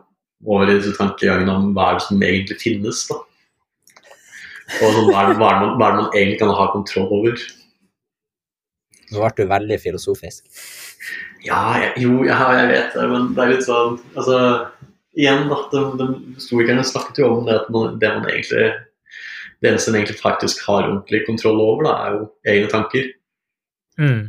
over 0.47 0.71
i 0.71 0.77
disse 0.79 0.97
tankegangene 0.97 1.53
om 1.53 1.69
hva 1.77 1.91
er 1.91 1.99
det 1.99 2.07
som 2.07 2.25
egentlig 2.25 2.57
finnes, 2.61 3.05
da. 3.11 3.21
Og 4.81 4.91
sånn, 4.91 5.07
hva, 5.13 5.21
er 5.21 5.29
det, 5.31 5.37
hva, 5.39 5.51
er 5.53 5.61
man, 5.61 5.77
hva 5.79 5.87
er 5.87 5.93
det 5.93 6.01
man 6.01 6.11
egentlig 6.11 6.39
kan 6.41 6.51
ha 6.57 6.67
kontroll 6.73 7.13
over. 7.21 7.45
Nå 9.07 9.21
ble 9.21 9.31
du 9.37 9.47
veldig 9.53 9.77
filosofisk. 9.79 10.43
Ja, 11.45 11.61
jeg, 11.79 11.93
jo, 12.03 12.17
jeg, 12.27 12.35
jeg 12.35 12.71
vet 12.73 12.97
det, 12.97 13.05
men 13.13 13.29
det 13.37 13.43
er 13.43 13.51
litt 13.53 13.63
sånn 13.63 13.99
Altså, 14.17 14.39
igjen, 15.17 15.47
da. 15.49 15.59
De, 15.71 15.83
de 15.99 16.07
historikerne 16.37 16.85
snakket 16.85 17.21
jo 17.23 17.31
om 17.35 17.45
det 17.47 17.57
at 17.61 17.69
man, 17.73 17.99
det 18.01 18.13
man 18.19 18.29
egentlig 18.29 18.73
Det 19.57 19.71
eneste 19.71 19.89
en 19.89 19.95
egentlig 19.97 20.19
faktisk 20.19 20.59
har 20.67 20.85
ordentlig 20.85 21.23
kontroll 21.25 21.61
over, 21.63 21.87
da, 21.87 21.93
er 21.97 22.17
jo 22.17 22.25
egne 22.45 22.67
tanker. 22.69 23.07
Mm. 23.97 24.27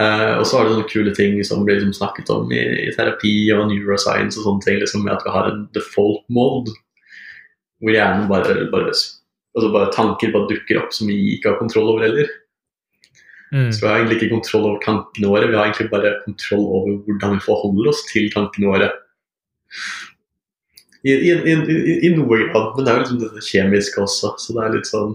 Uh, 0.00 0.38
og 0.38 0.44
så 0.46 0.60
er 0.60 0.68
det 0.68 0.74
sånne 0.76 0.90
kule 0.92 1.14
ting 1.16 1.34
som 1.44 1.64
blir 1.66 1.80
liksom 1.80 1.96
snakket 1.98 2.30
om 2.30 2.52
i, 2.54 2.60
i 2.86 2.92
terapi 2.94 3.32
og 3.52 3.66
neuroscience 3.68 4.38
og 4.38 4.46
sånne 4.46 4.64
ting, 4.64 4.78
liksom 4.78 5.02
med 5.02 5.16
at 5.16 5.26
vi 5.26 5.32
har 5.34 5.48
en 5.50 5.64
default 5.74 6.22
mode, 6.32 6.72
hvor 7.82 7.92
hjernen 7.96 8.30
bare, 8.30 8.54
bare, 8.70 8.94
altså 8.94 9.72
bare 9.74 9.90
tanker 9.96 10.30
bare 10.36 10.48
dukker 10.52 10.78
opp 10.84 10.94
som 10.94 11.10
vi 11.10 11.18
ikke 11.34 11.50
har 11.50 11.58
kontroll 11.58 11.90
over 11.90 12.06
heller. 12.06 12.30
Mm. 13.50 13.72
Så 13.74 13.82
vi 13.82 13.90
har 13.90 13.98
egentlig 13.98 14.20
ikke 14.20 14.34
kontroll 14.36 14.70
over 14.70 14.80
tankene 14.86 15.34
våre, 15.34 15.50
vi 15.50 15.58
har 15.58 15.66
egentlig 15.66 15.90
bare 15.90 16.14
kontroll 16.22 16.66
over 16.78 16.96
hvordan 17.08 17.36
vi 17.36 17.46
forholder 17.50 17.90
oss 17.90 18.06
til 18.12 18.30
tankene 18.30 18.70
våre. 18.70 18.92
I, 21.02 21.14
i, 21.14 21.30
i, 21.32 21.94
i, 22.06 22.10
noe 22.12 22.28
grad, 22.28 22.74
men 22.76 22.84
det 22.84 22.92
er 22.92 22.98
jo 22.98 23.04
liksom 23.04 23.20
det 23.22 23.44
kjemiske 23.46 24.02
også, 24.02 24.34
så 24.36 24.56
det 24.56 24.64
er 24.64 24.74
litt 24.76 24.90
sånn 24.90 25.14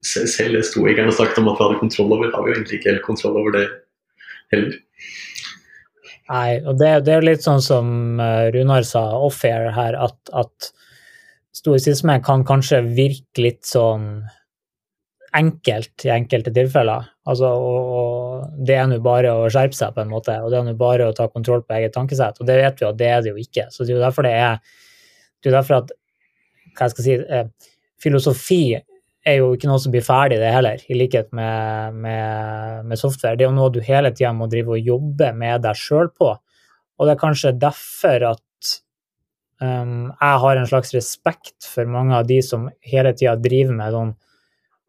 Sel- 0.00 0.30
Selv 0.32 0.62
stoikerne 0.64 1.12
snakket 1.12 1.42
om 1.42 1.50
at 1.50 1.58
vi 1.58 1.66
hadde 1.66 1.80
kontroll 1.82 2.14
over, 2.16 2.30
har 2.32 2.46
vi 2.46 2.54
jo 2.54 2.56
egentlig 2.56 2.78
ikke 2.78 2.94
helt 2.94 3.04
kontroll 3.04 3.36
over 3.36 3.52
det 3.58 3.66
heller. 4.54 4.78
Nei, 6.30 6.60
og 6.62 6.78
det, 6.80 6.92
det 7.04 7.12
er 7.12 7.26
litt 7.26 7.44
sånn 7.44 7.60
som 7.60 8.20
eh, 8.22 8.48
Runar 8.54 8.86
sa 8.88 9.02
off-air 9.18 9.68
her, 9.76 9.98
at, 9.98 10.16
at 10.32 10.70
stoisisme 11.56 12.16
kan 12.24 12.46
kanskje 12.48 12.80
virke 12.96 13.44
litt 13.44 13.66
sånn 13.68 14.22
enkelt 15.36 16.04
i 16.06 16.12
enkelte 16.14 16.52
tilfeller. 16.54 17.08
Altså, 17.30 17.50
og, 17.54 17.90
og 17.94 18.66
det 18.66 18.76
er 18.76 18.88
nå 18.90 18.98
bare 19.04 19.32
å 19.36 19.48
skjerpe 19.52 19.76
seg, 19.76 19.94
på 19.94 20.02
en 20.02 20.12
måte, 20.12 20.34
og 20.42 20.50
det 20.50 20.60
er 20.60 20.66
nå 20.66 20.74
bare 20.78 21.08
å 21.08 21.16
ta 21.16 21.28
kontroll 21.30 21.62
på 21.64 21.76
eget 21.78 21.94
tankesett. 21.94 22.40
Og 22.40 22.48
det 22.48 22.58
vet 22.60 22.80
vi 22.80 22.88
at 22.88 23.00
det 23.00 23.10
er 23.10 23.24
det 23.24 23.34
jo 23.34 23.42
ikke. 23.42 23.68
Så 23.70 23.84
det 23.84 23.94
er 23.94 23.98
jo 23.98 24.04
derfor 24.04 24.26
det 24.26 24.36
er 24.38 24.62
det 25.40 25.50
er 25.50 25.56
derfor 25.56 25.80
at 25.80 25.92
hva 26.76 26.88
jeg 26.88 27.04
si, 27.04 27.16
eh, 27.16 27.46
filosofi 28.00 28.62
er 29.26 29.36
jo 29.36 29.50
ikke 29.54 29.68
noe 29.68 29.80
som 29.80 29.92
blir 29.92 30.04
ferdig, 30.04 30.38
det 30.40 30.52
heller, 30.52 30.80
i 30.88 30.96
likhet 30.96 31.32
med, 31.36 31.96
med, 32.04 32.86
med 32.88 33.00
software. 33.00 33.36
Det 33.36 33.44
er 33.44 33.50
jo 33.50 33.56
noe 33.56 33.72
du 33.72 33.80
hele 33.84 34.12
tida 34.14 34.32
må 34.36 34.48
drive 34.50 34.76
og 34.76 34.92
jobbe 34.92 35.32
med 35.36 35.64
deg 35.64 35.76
sjøl 35.76 36.08
på. 36.16 36.32
Og 37.00 37.08
det 37.08 37.14
er 37.14 37.20
kanskje 37.20 37.56
derfor 37.56 38.26
at 38.30 38.72
um, 39.60 40.08
jeg 40.12 40.40
har 40.44 40.60
en 40.60 40.70
slags 40.72 40.94
respekt 40.96 41.68
for 41.68 41.88
mange 41.88 42.16
av 42.16 42.28
de 42.28 42.40
som 42.44 42.68
hele 42.84 43.12
tida 43.16 43.36
driver 43.40 43.76
med 43.76 43.96
sånn 43.96 44.14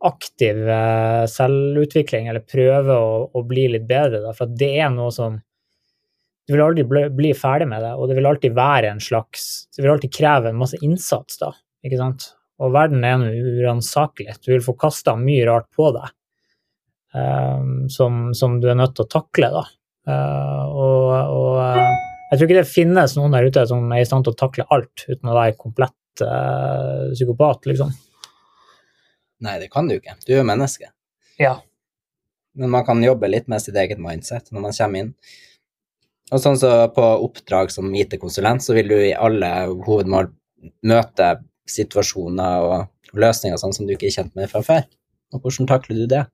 aktiv 0.08 0.60
uh, 0.66 1.24
selvutvikling, 1.30 2.28
eller 2.32 2.44
prøve 2.46 2.98
å, 2.98 3.14
å, 3.32 3.44
bli 3.48 3.68
litt 3.76 3.88
bedre. 3.90 4.22
Da, 4.24 4.36
for 4.38 4.50
det 4.50 4.74
er 4.82 4.92
noe 4.94 5.14
som 5.16 5.40
Du 6.50 6.56
vil 6.56 6.64
aldri 6.66 6.84
bli, 6.90 7.04
bli, 7.14 7.34
ferdig 7.38 7.68
med 7.70 7.84
det, 7.86 7.92
og 7.96 8.10
det 8.10 8.18
vil 8.18 8.28
alltid 8.28 8.56
være 8.58 8.90
en 8.92 9.02
slags 9.04 9.68
Det 9.76 9.84
vil 9.84 9.94
alltid 9.94 10.14
kreve 10.16 10.50
en 10.50 10.60
masse 10.60 10.80
innsats, 10.82 11.38
da. 11.42 11.54
ikke 11.86 12.00
sant? 12.02 12.32
Og 12.62 12.74
verden 12.74 13.06
er 13.06 13.22
uransakelig. 13.26 14.36
Du 14.46 14.52
vil 14.52 14.66
få 14.66 14.76
kasta 14.78 15.16
mye 15.18 15.46
rart 15.50 15.70
på 15.74 15.88
deg 15.96 16.10
um, 17.18 17.90
som, 17.90 18.34
som, 18.38 18.60
du 18.62 18.70
er 18.70 18.78
nødt 18.78 18.94
til 18.98 19.08
å 19.08 19.12
takle, 19.12 19.50
da. 19.56 19.64
Uh, 20.10 20.66
og, 20.70 21.08
og 21.38 21.58
uh, 21.62 21.98
jeg 22.32 22.40
tror 22.40 22.48
ikke 22.48 22.60
det 22.62 22.70
finnes 22.70 23.18
noen 23.18 23.34
der 23.36 23.50
ute 23.50 23.66
som 23.70 23.90
er 23.92 24.02
i 24.02 24.08
stand 24.08 24.26
til 24.26 24.34
å 24.34 24.40
takle 24.40 24.66
alt 24.74 25.06
uten 25.10 25.30
å 25.30 25.36
være 25.36 25.58
komplett 25.60 26.24
uh, 26.26 27.10
psykopat, 27.16 27.68
liksom. 27.72 27.92
Nei, 29.42 29.58
det 29.62 29.72
kan 29.74 29.88
du 29.90 29.98
ikke. 29.98 30.16
Du 30.26 30.34
er 30.34 30.42
jo 30.42 30.48
menneske. 30.48 30.92
Ja. 31.42 31.56
Men 32.58 32.74
man 32.74 32.86
kan 32.86 33.02
jobbe 33.04 33.30
litt 33.32 33.48
med 33.52 33.64
sitt 33.64 33.78
eget 33.80 34.02
mindset 34.02 34.52
når 34.52 34.68
man 34.68 34.76
kommer 34.78 35.06
inn. 35.06 35.14
Og 36.32 36.40
sånn 36.40 36.60
så 36.60 36.72
På 36.96 37.08
oppdrag 37.26 37.72
som 37.74 37.90
IT-konsulent 37.96 38.64
så 38.64 38.76
vil 38.78 38.92
du 38.92 38.98
i 39.00 39.16
alle 39.16 39.52
hovedmål 39.86 40.30
møte 40.88 41.32
situasjoner 41.72 42.68
og 42.68 43.18
løsninger 43.18 43.60
sånn 43.60 43.74
som 43.76 43.88
du 43.88 43.96
ikke 43.96 44.08
er 44.10 44.18
kjent 44.20 44.38
med 44.38 44.52
fra 44.52 44.62
før. 44.66 44.86
Og 45.34 45.44
hvordan 45.44 45.70
takler 45.70 46.04
du 46.04 46.06
det? 46.12 46.26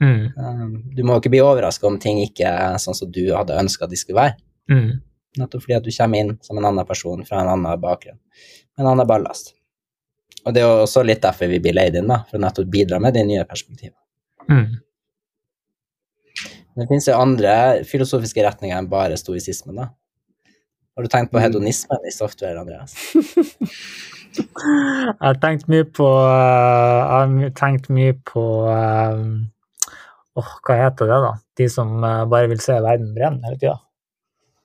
Mm. 0.00 0.32
Um, 0.36 0.74
du 0.96 1.02
må 1.04 1.18
ikke 1.18 1.32
bli 1.32 1.42
overraska 1.44 1.86
om 1.88 1.98
ting 2.00 2.22
ikke 2.22 2.48
er 2.48 2.78
sånn 2.82 2.96
som 2.96 3.10
du 3.12 3.22
hadde 3.34 3.58
ønska 3.60 3.88
de 3.90 3.98
skulle 4.00 4.20
være. 4.20 4.36
Mm. 4.72 5.00
Nettopp 5.40 5.64
fordi 5.64 5.76
at 5.76 5.86
du 5.86 5.92
kommer 5.94 6.22
inn 6.22 6.36
som 6.44 6.58
en 6.58 6.68
annen 6.70 6.88
person 6.88 7.22
fra 7.26 7.42
en 7.42 7.52
annen 7.52 7.82
bakgrunn, 7.82 8.18
med 8.74 8.84
en 8.84 8.92
annen 8.94 9.08
ballast. 9.08 9.54
Og 10.46 10.54
det 10.54 10.62
er 10.62 10.68
jo 10.68 10.84
også 10.84 11.02
litt 11.04 11.22
derfor 11.22 11.50
vi 11.50 11.60
blir 11.62 11.76
leid 11.76 11.98
inn, 12.00 12.08
da, 12.10 12.22
for 12.28 12.38
å 12.38 12.44
nettopp 12.44 12.70
bidra 12.72 13.00
med 13.02 13.16
de 13.16 13.24
nye 13.28 13.44
perspektivene. 13.48 13.98
Mm. 14.50 14.78
Det 16.80 16.86
finnes 16.88 17.08
jo 17.10 17.18
andre 17.18 17.54
filosofiske 17.88 18.44
retninger 18.46 18.78
enn 18.78 18.88
bare 18.90 19.18
stoisismen, 19.20 19.76
da. 19.82 19.90
Har 20.96 21.06
du 21.06 21.10
tenkt 21.12 21.32
på 21.32 21.38
mm. 21.38 21.44
hedonismen 21.44 22.08
i 22.08 22.12
software, 22.14 22.60
Andreas? 22.60 22.96
jeg 24.38 25.20
har 25.20 25.38
tenkt 25.42 25.68
mye 25.70 25.86
på 25.90 26.06
uh, 26.06 27.00
Jeg 27.02 27.50
har 27.50 27.54
tenkt 27.58 27.88
mye 27.90 28.14
på 28.30 28.42
Åh, 28.70 30.38
oh, 30.38 30.50
Hva 30.66 30.76
heter 30.78 31.10
det, 31.10 31.20
da? 31.24 31.32
De 31.58 31.68
som 31.72 31.94
uh, 32.04 32.24
bare 32.30 32.50
vil 32.52 32.62
se 32.62 32.76
verden 32.84 33.14
brenne 33.16 33.42
hele 33.48 33.58
tida. 33.58 33.78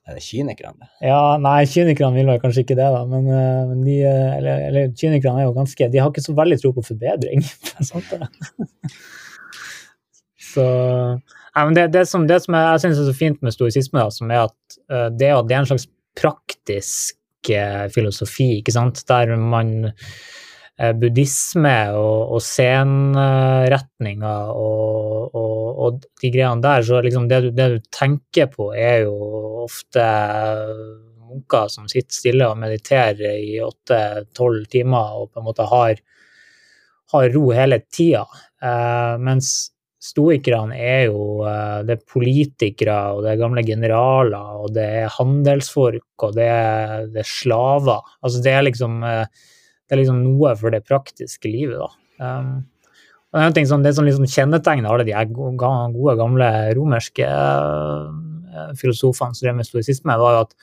Er 0.06 0.14
det 0.14 0.22
kynikerne? 0.22 0.86
Ja, 1.02 1.34
nei, 1.42 1.64
kynikerne 1.66 2.14
vil 2.14 2.28
vel 2.30 2.38
kanskje 2.42 2.62
ikke 2.62 2.76
det, 2.78 2.86
da. 2.94 3.02
Men, 3.10 3.26
uh, 3.26 3.72
men 3.72 3.82
de 3.86 3.96
Eller, 4.06 4.68
eller 4.68 4.92
kynikerne 4.94 5.42
er 5.42 5.48
jo 5.48 5.56
ganske 5.56 5.88
De 5.90 6.02
har 6.02 6.12
ikke 6.12 6.24
så 6.24 6.36
veldig 6.36 6.58
tro 6.62 6.72
på 6.76 6.86
forbedring. 6.86 7.42
så 10.52 10.66
nei, 11.56 11.64
men 11.64 11.76
det, 11.76 11.88
det, 11.96 12.04
som, 12.10 12.26
det 12.30 12.38
som 12.44 12.54
jeg, 12.54 12.70
jeg 12.70 12.84
syns 12.84 13.02
er 13.02 13.10
så 13.10 13.18
fint 13.18 13.42
med 13.42 13.54
stoisisme, 13.54 13.98
da, 13.98 14.14
som 14.14 14.30
er 14.30 14.46
at 14.46 14.80
det, 15.16 15.30
det 15.48 15.56
er 15.56 15.62
en 15.62 15.70
slags 15.72 15.88
praktisk 16.16 17.18
filosofi, 17.94 18.58
ikke 18.60 18.74
sant, 18.74 19.02
der 19.08 19.36
man 19.38 19.90
eh, 19.90 19.92
buddhisme 20.76 21.74
og, 21.96 22.34
og 22.36 22.42
scenretninger 22.44 24.50
og, 24.52 25.32
og, 25.32 25.62
og, 25.86 26.02
de 26.20 26.30
greiene 26.34 26.64
der, 26.64 26.84
så 26.84 27.00
liksom 27.04 27.30
det 27.30 27.40
du, 27.46 27.50
det 27.56 27.68
du 27.72 27.78
tenker 27.94 28.50
på, 28.52 28.68
er 28.76 29.06
jo 29.06 29.14
ofte 29.64 30.04
munker 31.26 31.70
som 31.72 31.88
sitter 31.90 32.14
stille 32.14 32.48
og 32.48 32.58
mediterer 32.60 33.40
i 33.40 33.56
åtte-tolv 33.64 34.68
timer 34.72 35.22
og 35.22 35.32
på 35.32 35.40
en 35.40 35.48
måte 35.48 35.66
har, 35.70 36.02
har 37.12 37.32
ro 37.34 37.48
hele 37.56 37.80
tida. 37.92 38.26
Uh, 38.62 39.16
mens 39.22 39.72
stoikerne 40.06 40.76
er 40.78 41.08
jo 41.08 41.42
eh, 41.48 41.80
det 41.86 41.96
er 41.96 42.10
politikere, 42.12 42.96
og 43.14 43.24
det 43.24 43.32
er 43.32 43.40
gamle 43.40 43.64
generaler, 43.66 44.60
og 44.62 44.70
det 44.76 44.84
er 45.00 45.14
handelsfolk, 45.16 46.06
og 46.22 46.36
det 46.36 46.46
er, 46.46 47.08
det 47.10 47.24
er 47.24 47.30
slaver. 47.30 48.12
Altså 48.22 48.42
det 48.44 48.52
er 48.52 48.66
liksom 48.68 49.00
eh, 49.06 49.24
det 49.86 49.94
er 49.94 50.02
liksom 50.02 50.22
noe 50.24 50.54
for 50.58 50.74
det 50.74 50.84
praktiske 50.86 51.50
livet, 51.50 51.78
da. 51.78 51.90
Um, 52.22 52.56
og 53.34 53.52
det 53.52 53.60
er, 53.60 53.68
sånn, 53.68 53.84
det 53.84 53.92
som 53.96 54.06
liksom 54.06 54.26
kjennetegner 54.30 54.88
alle 54.88 55.04
de 55.04 55.14
gode, 55.34 56.16
gamle 56.16 56.48
romerske 56.78 57.26
uh, 57.26 58.72
filosofene 58.80 59.36
som 59.36 59.44
drev 59.44 59.58
med 59.58 59.68
stoisisme, 59.68 60.16
var 60.16 60.36
jo 60.36 60.44
at 60.46 60.54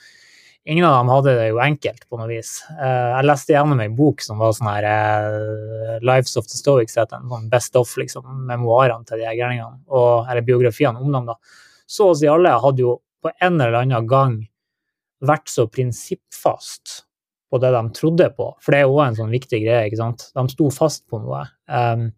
ingen 0.64 0.86
av 0.88 0.96
dem 0.96 1.12
hadde 1.12 1.34
det 1.38 1.46
jo 1.52 1.60
enkelt, 1.62 2.06
på 2.08 2.18
noe 2.18 2.28
vis. 2.32 2.56
Uh, 2.72 3.12
jeg 3.14 3.28
leste 3.28 3.54
gjennom 3.54 3.84
ei 3.84 3.90
bok 3.94 4.24
som 4.24 4.42
var 4.42 4.56
sånn 4.56 4.72
her 4.72 4.88
uh, 4.88 5.94
Lives 6.02 6.34
of 6.40 6.48
the 6.50 6.58
Stoics, 6.58 6.98
heter 6.98 7.20
den. 7.20 7.30
Sånn 7.30 7.50
best 7.52 7.78
of, 7.78 7.94
liksom. 8.00 8.26
Memoarene 8.48 9.06
til 9.08 9.22
de 9.22 9.28
her 9.28 9.62
Og 9.86 10.26
Eller 10.26 10.42
biografiene 10.44 10.98
om 10.98 11.12
dem, 11.14 11.30
da. 11.30 11.38
Så 11.86 12.10
å 12.10 12.18
si 12.18 12.28
alle 12.28 12.56
hadde 12.58 12.82
jo 12.82 12.98
på 13.22 13.32
en 13.40 13.60
eller 13.60 13.84
annen 13.84 14.08
gang 14.08 14.40
vært 15.24 15.48
så 15.48 15.68
prinsippfast 15.70 17.03
på 17.54 17.62
det 17.62 17.70
de 17.70 17.86
trodde 17.94 18.26
på. 18.34 18.50
For 18.58 18.74
det 18.74 18.82
er 18.82 18.88
jo 18.88 19.00
en 19.04 19.14
sånn 19.14 19.30
viktig 19.30 19.60
greie, 19.62 19.86
ikke 19.86 20.00
sant. 20.00 20.28
De 20.34 20.42
sto 20.50 20.66
fast 20.74 21.04
på 21.10 21.20
noe. 21.22 21.44
Um, 21.70 22.08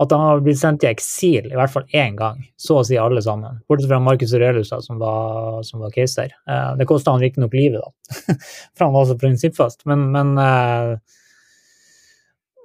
at 0.00 0.08
de 0.08 0.16
har 0.16 0.40
blitt 0.40 0.60
sendt 0.60 0.84
i 0.86 0.88
eksil 0.88 1.50
i 1.50 1.56
hvert 1.58 1.72
fall 1.74 1.96
én 1.96 2.14
gang, 2.16 2.38
så 2.56 2.78
å 2.80 2.84
si 2.86 2.96
alle 2.96 3.20
sammen. 3.24 3.58
Bortsett 3.68 3.90
fra 3.90 3.98
Marcus 4.00 4.32
Aurelius, 4.36 4.70
som 4.86 5.02
var, 5.02 5.58
som 5.66 5.82
var 5.82 5.92
keiser. 5.92 6.30
Uh, 6.48 6.72
det 6.78 6.86
kosta 6.88 7.16
han 7.16 7.24
riktignok 7.24 7.56
livet, 7.58 7.82
da, 7.82 8.36
for 8.78 8.86
han 8.86 8.94
var 8.94 9.10
så 9.10 9.18
prinsippfast. 9.20 9.82
Men, 9.90 10.06
men 10.14 10.32
uh, 10.38 10.94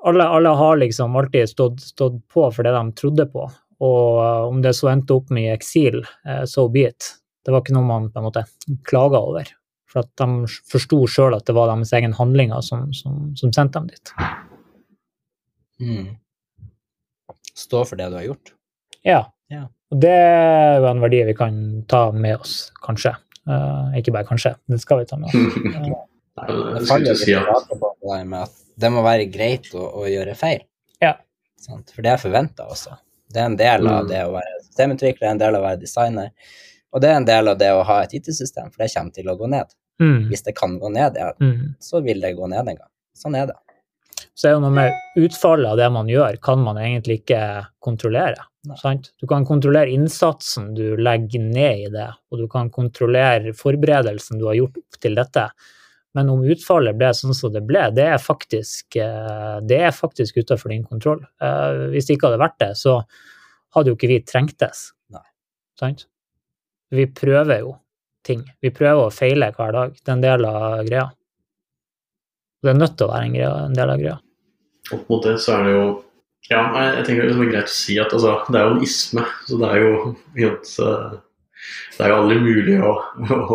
alle, 0.06 0.30
alle, 0.38 0.56
har 0.62 0.78
liksom 0.78 1.18
alltid 1.18 1.50
stått, 1.50 1.82
stått, 1.82 2.22
på 2.30 2.46
for 2.54 2.64
det 2.64 2.76
de 2.78 2.86
trodde 3.02 3.28
på. 3.34 3.50
Og 3.84 4.22
uh, 4.22 4.46
om 4.46 4.62
det 4.64 4.78
så 4.78 4.94
endte 4.94 5.18
opp 5.18 5.34
med 5.34 5.52
eksil, 5.58 6.04
uh, 6.30 6.44
so 6.48 6.70
be 6.70 6.86
it. 6.94 7.16
Det 7.44 7.52
var 7.52 7.66
ikke 7.66 7.76
noe 7.76 7.90
man 7.90 8.12
på 8.14 8.22
en 8.22 8.30
måte 8.30 8.46
klaga 8.88 9.20
over. 9.26 9.50
For 9.96 10.04
at 10.04 10.12
de 10.20 10.52
forsto 10.68 11.00
sjøl 11.08 11.38
at 11.38 11.48
det 11.48 11.56
var 11.56 11.72
deres 11.72 11.94
egen 11.96 12.14
handlinger 12.18 12.60
som, 12.66 12.90
som, 12.94 13.32
som 13.40 13.56
sendte 13.56 13.80
dem 13.80 13.90
dit. 13.94 14.14
Mm 15.80 16.14
stå 17.56 17.86
for 17.86 17.96
det 17.96 18.10
du 18.12 18.20
har 18.20 18.28
gjort. 18.28 18.54
Ja. 19.06 19.22
ja. 19.48 19.68
Og 19.92 20.02
det 20.02 20.12
er 20.12 20.82
jo 20.82 20.90
en 20.90 21.04
verdi 21.04 21.22
vi 21.30 21.38
kan 21.38 21.62
ta 21.90 22.10
med 22.12 22.42
oss, 22.42 22.58
kanskje. 22.86 23.16
Uh, 23.46 23.94
ikke 24.00 24.14
bare 24.16 24.28
kanskje, 24.28 24.56
det 24.72 24.82
skal 24.82 25.04
vi 25.04 25.10
ta 25.10 25.22
med 25.22 25.32
oss. 25.32 26.04
Uh, 26.36 26.74
det 26.76 26.82
faller 26.90 27.16
si 27.16 27.32
at... 27.32 27.70
med 28.28 28.34
at 28.42 28.56
det 28.76 28.90
må 28.92 29.00
være 29.06 29.30
greit 29.32 29.70
å, 29.72 29.86
å 30.02 30.02
gjøre 30.04 30.34
feil. 30.36 30.66
Ja. 31.00 31.14
Sant? 31.64 31.94
For 31.96 32.04
det 32.04 32.12
er 32.12 32.20
forventa 32.20 32.66
også. 32.68 32.98
Det 33.32 33.40
er 33.40 33.48
en 33.48 33.56
del 33.56 33.88
av 33.88 34.02
mm. 34.02 34.10
det 34.10 34.20
å 34.26 34.34
være 34.34 34.58
systemutvikler, 34.66 35.30
en 35.30 35.40
del 35.40 35.56
av 35.56 35.64
å 35.64 35.66
være 35.70 35.80
designer. 35.86 36.34
Og 36.92 37.00
det 37.00 37.14
er 37.14 37.22
en 37.22 37.30
del 37.30 37.54
av 37.54 37.62
det 37.62 37.70
å 37.72 37.86
ha 37.88 38.02
et 38.04 38.18
IT-system, 38.20 38.68
for 38.68 38.84
det 38.84 38.90
kommer 38.92 39.16
til 39.16 39.32
å 39.32 39.38
gå 39.40 39.48
ned. 39.54 39.72
Mm. 40.02 40.26
Hvis 40.32 40.44
det 40.44 40.56
kan 40.58 40.80
gå 40.80 40.90
ned, 40.92 41.20
ja, 41.20 41.32
mm. 41.40 41.76
så 41.80 42.02
vil 42.04 42.20
det 42.24 42.36
gå 42.36 42.50
ned 42.52 42.68
en 42.68 42.82
gang. 42.82 42.92
Sånn 43.16 43.38
er 43.40 43.48
det 43.52 43.56
så 44.36 44.50
er 44.50 44.58
det 44.58 44.64
noe 44.66 44.76
med 44.76 45.20
utfallet 45.20 45.70
av 45.70 45.80
det 45.80 45.88
man 45.96 46.10
gjør, 46.12 46.36
kan 46.44 46.60
man 46.64 46.80
egentlig 46.80 47.22
ikke 47.22 47.40
kontrollere. 47.84 48.48
Du 49.22 49.28
kan 49.30 49.46
kontrollere 49.48 49.94
innsatsen 49.94 50.74
du 50.76 50.98
legger 51.00 51.44
ned 51.44 51.86
i 51.86 51.92
det, 51.94 52.10
og 52.32 52.42
du 52.42 52.48
kan 52.52 52.72
kontrollere 52.74 53.54
forberedelsen 53.56 54.42
du 54.42 54.48
har 54.50 54.58
gjort 54.58 54.82
opp 54.82 55.00
til 55.00 55.16
dette. 55.16 55.46
Men 56.16 56.32
om 56.32 56.44
utfallet 56.48 56.98
ble 57.00 57.14
sånn 57.16 57.36
som 57.36 57.54
det 57.54 57.64
ble, 57.68 57.86
det 57.96 58.10
er 58.16 58.20
faktisk, 58.20 58.98
eh, 59.00 59.56
det 59.68 59.80
er 59.88 59.96
faktisk 59.96 60.40
utenfor 60.40 60.72
din 60.72 60.84
kontroll. 60.84 61.24
Eh, 61.44 61.88
hvis 61.94 62.08
det 62.08 62.18
ikke 62.18 62.32
hadde 62.32 62.44
vært 62.44 62.60
det, 62.64 62.72
så 62.80 63.02
hadde 63.76 63.92
jo 63.92 64.00
ikke 64.00 64.12
vi 64.12 64.22
trengtes. 64.24 64.90
Sant? 65.76 66.06
Vi 66.96 67.04
prøver 67.12 67.60
jo 67.60 67.74
ting. 68.26 68.44
Vi 68.62 68.74
prøver 68.74 69.06
å 69.06 69.14
feile 69.14 69.52
hver 69.56 69.74
dag. 69.76 69.96
Det 70.02 70.12
er 70.12 70.18
en 70.18 70.26
del 70.26 70.48
av 70.50 70.84
greia. 70.88 71.08
Det 72.66 72.74
er 72.74 72.80
nødt 72.80 72.96
til 72.98 73.08
å 73.08 73.14
være 73.14 73.30
en, 73.30 73.36
greia, 73.38 73.52
en 73.70 73.78
del 73.78 73.94
av 73.94 74.02
greia 74.02 74.20
opp 74.94 75.10
mot 75.10 75.24
det, 75.24 75.38
så 75.42 75.60
er 75.60 75.68
det 75.68 75.78
jo 75.78 75.86
Ja, 76.46 76.62
jeg 76.78 77.06
tenker 77.08 77.26
det 77.26 77.34
er 77.34 77.48
greit 77.50 77.72
å 77.72 77.74
si 77.74 77.96
at 77.98 78.12
altså, 78.14 78.36
det 78.54 78.60
er 78.60 78.68
jo 78.68 78.74
en 78.76 78.84
isme. 78.86 79.24
Så 79.50 79.58
det 79.58 79.70
er 79.74 79.80
jo 79.82 79.94
det 80.38 82.04
er 82.06 82.12
jo 82.12 82.18
aldri 82.20 82.36
mulig 82.44 82.76
å, 82.86 82.92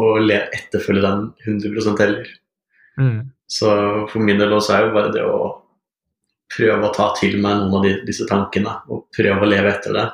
å 0.00 0.02
etterfølge 0.18 1.04
den 1.04 1.28
100 1.46 1.92
heller. 2.00 2.32
Mm. 2.98 3.20
Så 3.46 3.70
for 4.10 4.26
min 4.26 4.42
del 4.42 4.56
også 4.56 4.74
er 4.74 4.88
jo 4.88 4.96
bare 4.96 5.12
det 5.14 5.22
å 5.22 5.52
prøve 6.50 6.88
å 6.88 6.92
ta 6.96 7.12
til 7.20 7.38
meg 7.38 7.60
noen 7.60 7.78
av 7.78 7.86
de, 7.86 7.94
disse 8.08 8.26
tankene 8.26 8.74
og 8.90 9.06
prøve 9.14 9.46
å 9.46 9.50
leve 9.52 9.70
etter 9.70 9.94
det. 9.94 10.08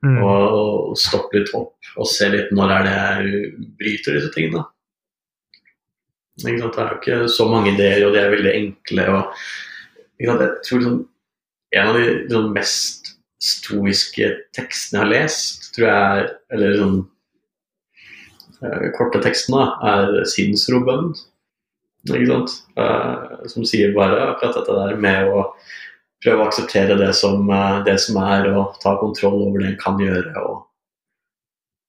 Mm. 0.00 0.16
Og, 0.24 0.96
stoppe 0.96 1.36
litt 1.36 1.50
opp 1.56 1.90
og 2.00 2.08
se 2.08 2.30
litt 2.32 2.52
når 2.56 2.72
er 2.72 2.86
det 2.86 2.94
jeg 2.96 3.66
bryter 3.80 4.16
disse 4.16 4.32
tingene. 4.34 4.64
Ikke 6.40 6.62
sant? 6.62 6.76
Det 6.76 6.82
er 6.82 6.90
jo 6.90 7.00
ikke 7.00 7.32
så 7.36 7.46
mange 7.50 7.74
ideer, 7.74 8.06
og 8.06 8.14
de 8.14 8.20
er 8.22 8.32
veldig 8.32 8.52
enkle. 8.56 9.06
Og? 9.12 9.46
Jeg 10.20 10.36
tror 10.66 10.82
liksom, 10.82 11.00
En 11.70 11.86
av 11.86 11.94
de 11.94 12.06
liksom, 12.24 12.48
mest 12.50 13.12
stoiske 13.40 14.26
tekstene 14.56 14.98
jeg 14.98 15.04
har 15.04 15.10
lest, 15.12 15.68
tror 15.74 15.86
jeg 15.86 16.22
er 16.22 16.30
Eller 16.50 16.78
sånn 16.80 16.96
eh, 18.64 18.86
korte 18.96 19.20
tekstene, 19.22 19.68
er 19.86 20.24
sinnsrobønnen. 20.32 21.14
Ikke 22.08 22.26
sant? 22.32 22.56
Eh, 22.80 23.46
som 23.52 23.68
sier 23.68 23.94
bare 23.94 24.32
akkurat 24.32 24.58
dette 24.58 24.76
der 24.80 24.98
med 24.98 25.30
å 25.30 25.44
prøve 26.24 26.42
å 26.42 26.48
akseptere 26.48 26.96
det 27.00 27.12
som, 27.16 27.48
eh, 27.50 27.82
det 27.86 27.98
som 28.00 28.18
er, 28.22 28.50
og 28.52 28.76
ta 28.82 28.96
kontroll 29.00 29.40
over 29.46 29.62
det 29.62 29.72
en 29.72 29.78
kan 29.80 30.00
gjøre. 30.00 30.34
Og, 30.44 30.66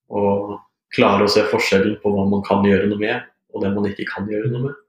og 0.09 0.55
klare 0.95 1.25
å 1.25 1.31
se 1.31 1.43
forskjellen 1.51 1.97
på 2.03 2.13
hva 2.13 2.27
man 2.29 2.43
kan 2.47 2.63
gjøre 2.67 2.87
noe 2.91 3.01
med, 3.01 3.27
og 3.51 3.63
det 3.63 3.73
man 3.75 3.89
ikke 3.89 4.07
kan 4.09 4.29
gjøre 4.31 4.51
noe 4.53 4.69
med. 4.69 4.79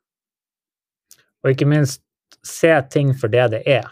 Og 1.43 1.55
ikke 1.55 1.67
minst 1.67 2.03
se 2.47 2.73
ting 2.91 3.13
for 3.19 3.33
det 3.33 3.49
det 3.55 3.63
er, 3.67 3.91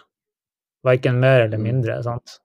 verken 0.86 1.20
mer 1.22 1.46
eller 1.46 1.60
mindre. 1.60 2.00
sant? 2.02 2.38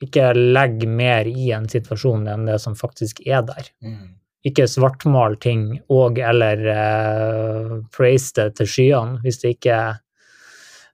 Ikke 0.00 0.30
legg 0.32 0.86
mer 0.88 1.28
i 1.28 1.50
en 1.52 1.68
situasjon 1.68 2.28
enn 2.28 2.46
det 2.48 2.60
som 2.62 2.76
faktisk 2.76 3.20
er 3.26 3.42
der. 3.48 3.68
Mm. 3.84 4.16
Ikke 4.48 4.64
svartmal 4.68 5.36
ting 5.36 5.82
og 5.92 6.18
eller 6.18 6.62
uh, 6.64 7.74
praise 7.92 8.32
det 8.38 8.54
til 8.56 8.70
skyene 8.72 9.20
hvis 9.20 9.42
det 9.42 9.58
ikke, 9.58 9.80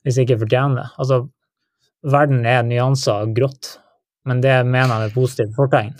hvis 0.02 0.18
det 0.18 0.26
ikke 0.26 0.40
fortjener 0.40 0.80
det. 0.80 0.88
Altså, 0.98 1.20
verden 2.06 2.44
er 2.48 2.64
nyanser 2.66 3.22
av 3.24 3.32
grått, 3.36 3.76
men 4.26 4.42
det 4.44 4.58
mener 4.66 4.92
jeg 4.92 5.08
med 5.08 5.16
positivt 5.16 5.56
fortegn. 5.58 5.94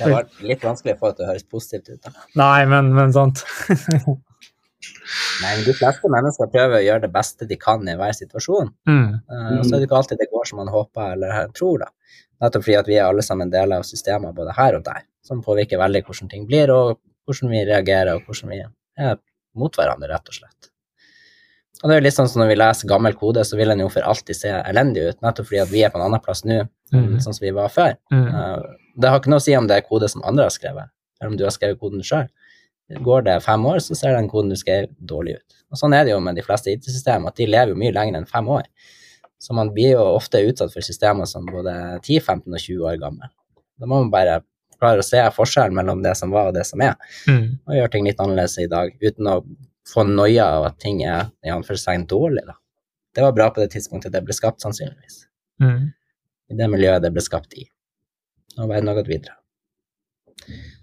Det 0.00 0.06
har 0.06 0.14
vært 0.22 0.42
litt 0.48 0.62
vanskelig 0.64 0.96
for 1.00 1.12
at 1.12 1.18
det 1.20 1.28
høres 1.28 1.44
positivt 1.44 1.90
ut. 1.92 2.00
da. 2.06 2.12
Nei, 2.40 2.64
men, 2.70 2.92
men 2.96 3.12
sant. 3.12 3.42
Men 5.42 5.60
de 5.66 5.74
fleste 5.76 6.08
mennesker 6.08 6.48
prøver 6.52 6.78
å 6.78 6.84
gjøre 6.84 7.04
det 7.04 7.12
beste 7.12 7.48
de 7.48 7.56
kan 7.60 7.84
i 7.88 7.96
hver 8.00 8.14
situasjon. 8.16 8.70
Mm, 8.88 9.08
Uh, 9.30 9.58
Og 9.58 9.66
så 9.66 9.74
er 9.74 9.82
det 9.82 9.88
ikke 9.88 9.98
alltid 9.98 10.20
det 10.22 10.30
går 10.32 10.48
som 10.48 10.60
man 10.62 10.70
håper 10.72 11.14
eller 11.16 11.50
tror. 11.56 11.84
da. 11.84 11.90
Nettopp 12.40 12.64
fordi 12.64 12.78
at 12.80 12.88
vi 12.88 12.96
er 12.96 13.08
alle 13.10 13.24
sammen 13.24 13.52
deler 13.52 13.80
av 13.82 13.84
systemer 13.88 14.32
både 14.36 14.54
her 14.56 14.78
og 14.78 14.84
der, 14.86 15.04
som 15.26 15.42
påvirker 15.44 15.80
veldig 15.80 16.02
hvordan 16.06 16.30
ting 16.32 16.46
blir, 16.48 16.72
og 16.72 16.96
hvordan 17.28 17.52
vi 17.52 17.64
reagerer, 17.68 18.14
og 18.16 18.24
hvordan 18.24 18.54
vi 18.54 18.62
er 18.64 19.20
mot 19.60 19.76
hverandre, 19.76 20.08
rett 20.14 20.32
og 20.32 20.38
slett. 20.40 20.69
Og 21.82 21.88
det 21.88 21.94
er 21.96 22.00
jo 22.00 22.04
litt 22.04 22.14
sånn 22.16 22.28
som 22.28 22.42
når 22.42 22.48
vi 22.50 22.56
leser 22.60 22.88
gammel 22.88 23.14
kode, 23.16 23.40
så 23.48 23.56
vil 23.56 23.68
den 23.72 23.78
jo 23.80 23.88
for 23.88 24.02
alltid 24.04 24.36
se 24.36 24.48
elendig 24.52 25.06
ut, 25.08 25.20
nettopp 25.24 25.46
fordi 25.48 25.60
at 25.62 25.68
vi 25.72 25.82
er 25.86 25.90
på 25.90 25.96
en 26.00 26.06
annen 26.10 26.20
plass 26.24 26.44
nå, 26.44 26.68
Mm. 26.92 27.20
sånn 27.22 27.32
som 27.36 27.44
vi 27.44 27.50
var 27.52 27.68
før. 27.68 27.94
mm, 28.10 28.26
Eh, 28.34 28.62
Det 28.98 29.08
har 29.08 29.20
ikke 29.20 29.28
noe 29.30 29.38
å 29.38 29.42
si 29.42 29.54
om 29.54 29.66
det 29.66 29.76
er 29.76 29.88
kode 29.88 30.08
som 30.10 30.22
andre 30.24 30.42
har 30.42 30.50
skrevet, 30.50 30.90
eller 31.20 31.30
om 31.30 31.36
du 31.36 31.44
har 31.44 31.50
skrevet 31.52 31.78
koden 31.80 32.00
sjøl. 32.02 32.28
Går 32.90 33.22
det 33.24 33.42
fem 33.44 33.62
år, 33.64 33.76
så 33.78 33.94
ser 33.96 34.16
den 34.16 34.28
koden 34.28 34.50
du 34.50 34.56
skrev, 34.56 34.88
dårlig 35.06 35.36
ut. 35.36 35.54
Og 35.70 35.78
Sånn 35.78 35.94
er 35.94 36.04
det 36.04 36.10
jo 36.10 36.20
med 36.20 36.34
de 36.34 36.42
fleste 36.42 36.66
IT-systemer, 36.74 37.28
at 37.28 37.36
de 37.36 37.46
lever 37.46 37.68
jo 37.68 37.76
mye 37.76 37.92
lenger 37.94 38.16
enn 38.18 38.26
fem 38.28 38.44
år. 38.48 38.64
Så 39.38 39.54
man 39.54 39.70
blir 39.70 39.92
jo 39.92 40.02
ofte 40.16 40.42
utsatt 40.44 40.72
for 40.72 40.80
systemer 40.80 41.26
som 41.26 41.46
både 41.46 42.00
10, 42.02 42.18
15 42.20 42.52
og 42.52 42.58
20 42.58 42.82
år 42.84 42.98
gamle. 43.00 43.30
Da 43.78 43.86
må 43.86 44.02
man 44.02 44.10
bare 44.10 44.42
klare 44.80 44.98
å 44.98 45.04
se 45.04 45.16
forskjellen 45.30 45.72
mellom 45.72 46.02
det 46.02 46.16
som 46.16 46.30
var 46.32 46.48
og 46.48 46.54
det 46.54 46.66
som 46.66 46.80
er, 46.82 46.96
mm, 47.28 47.58
og 47.68 47.74
gjøre 47.74 47.90
ting 47.92 48.04
litt 48.04 48.16
annerledes 48.18 48.58
i 48.58 48.66
dag, 48.66 48.90
uten 49.00 49.26
å 49.26 49.44
få 49.88 50.04
noia 50.08 50.44
av 50.58 50.66
at 50.70 50.78
ting 50.82 51.02
er 51.06 51.30
i 51.46 51.52
anførselstegn 51.52 52.06
dårlig. 52.10 52.44
Da. 52.46 52.56
Det 53.14 53.24
var 53.24 53.32
bra 53.36 53.48
på 53.50 53.62
det 53.62 53.70
tidspunktet 53.74 54.12
det 54.14 54.22
ble 54.26 54.36
skapt, 54.36 54.60
sannsynligvis. 54.62 55.24
mm. 55.62 55.90
I 56.50 56.56
det 56.58 56.66
miljøet 56.66 57.02
det 57.04 57.12
ble 57.14 57.22
skapt 57.22 57.54
i. 57.54 57.64
Og 58.58 58.66
verden 58.68 58.88
har 58.90 58.96
gått 58.98 59.08
videre. 59.10 59.36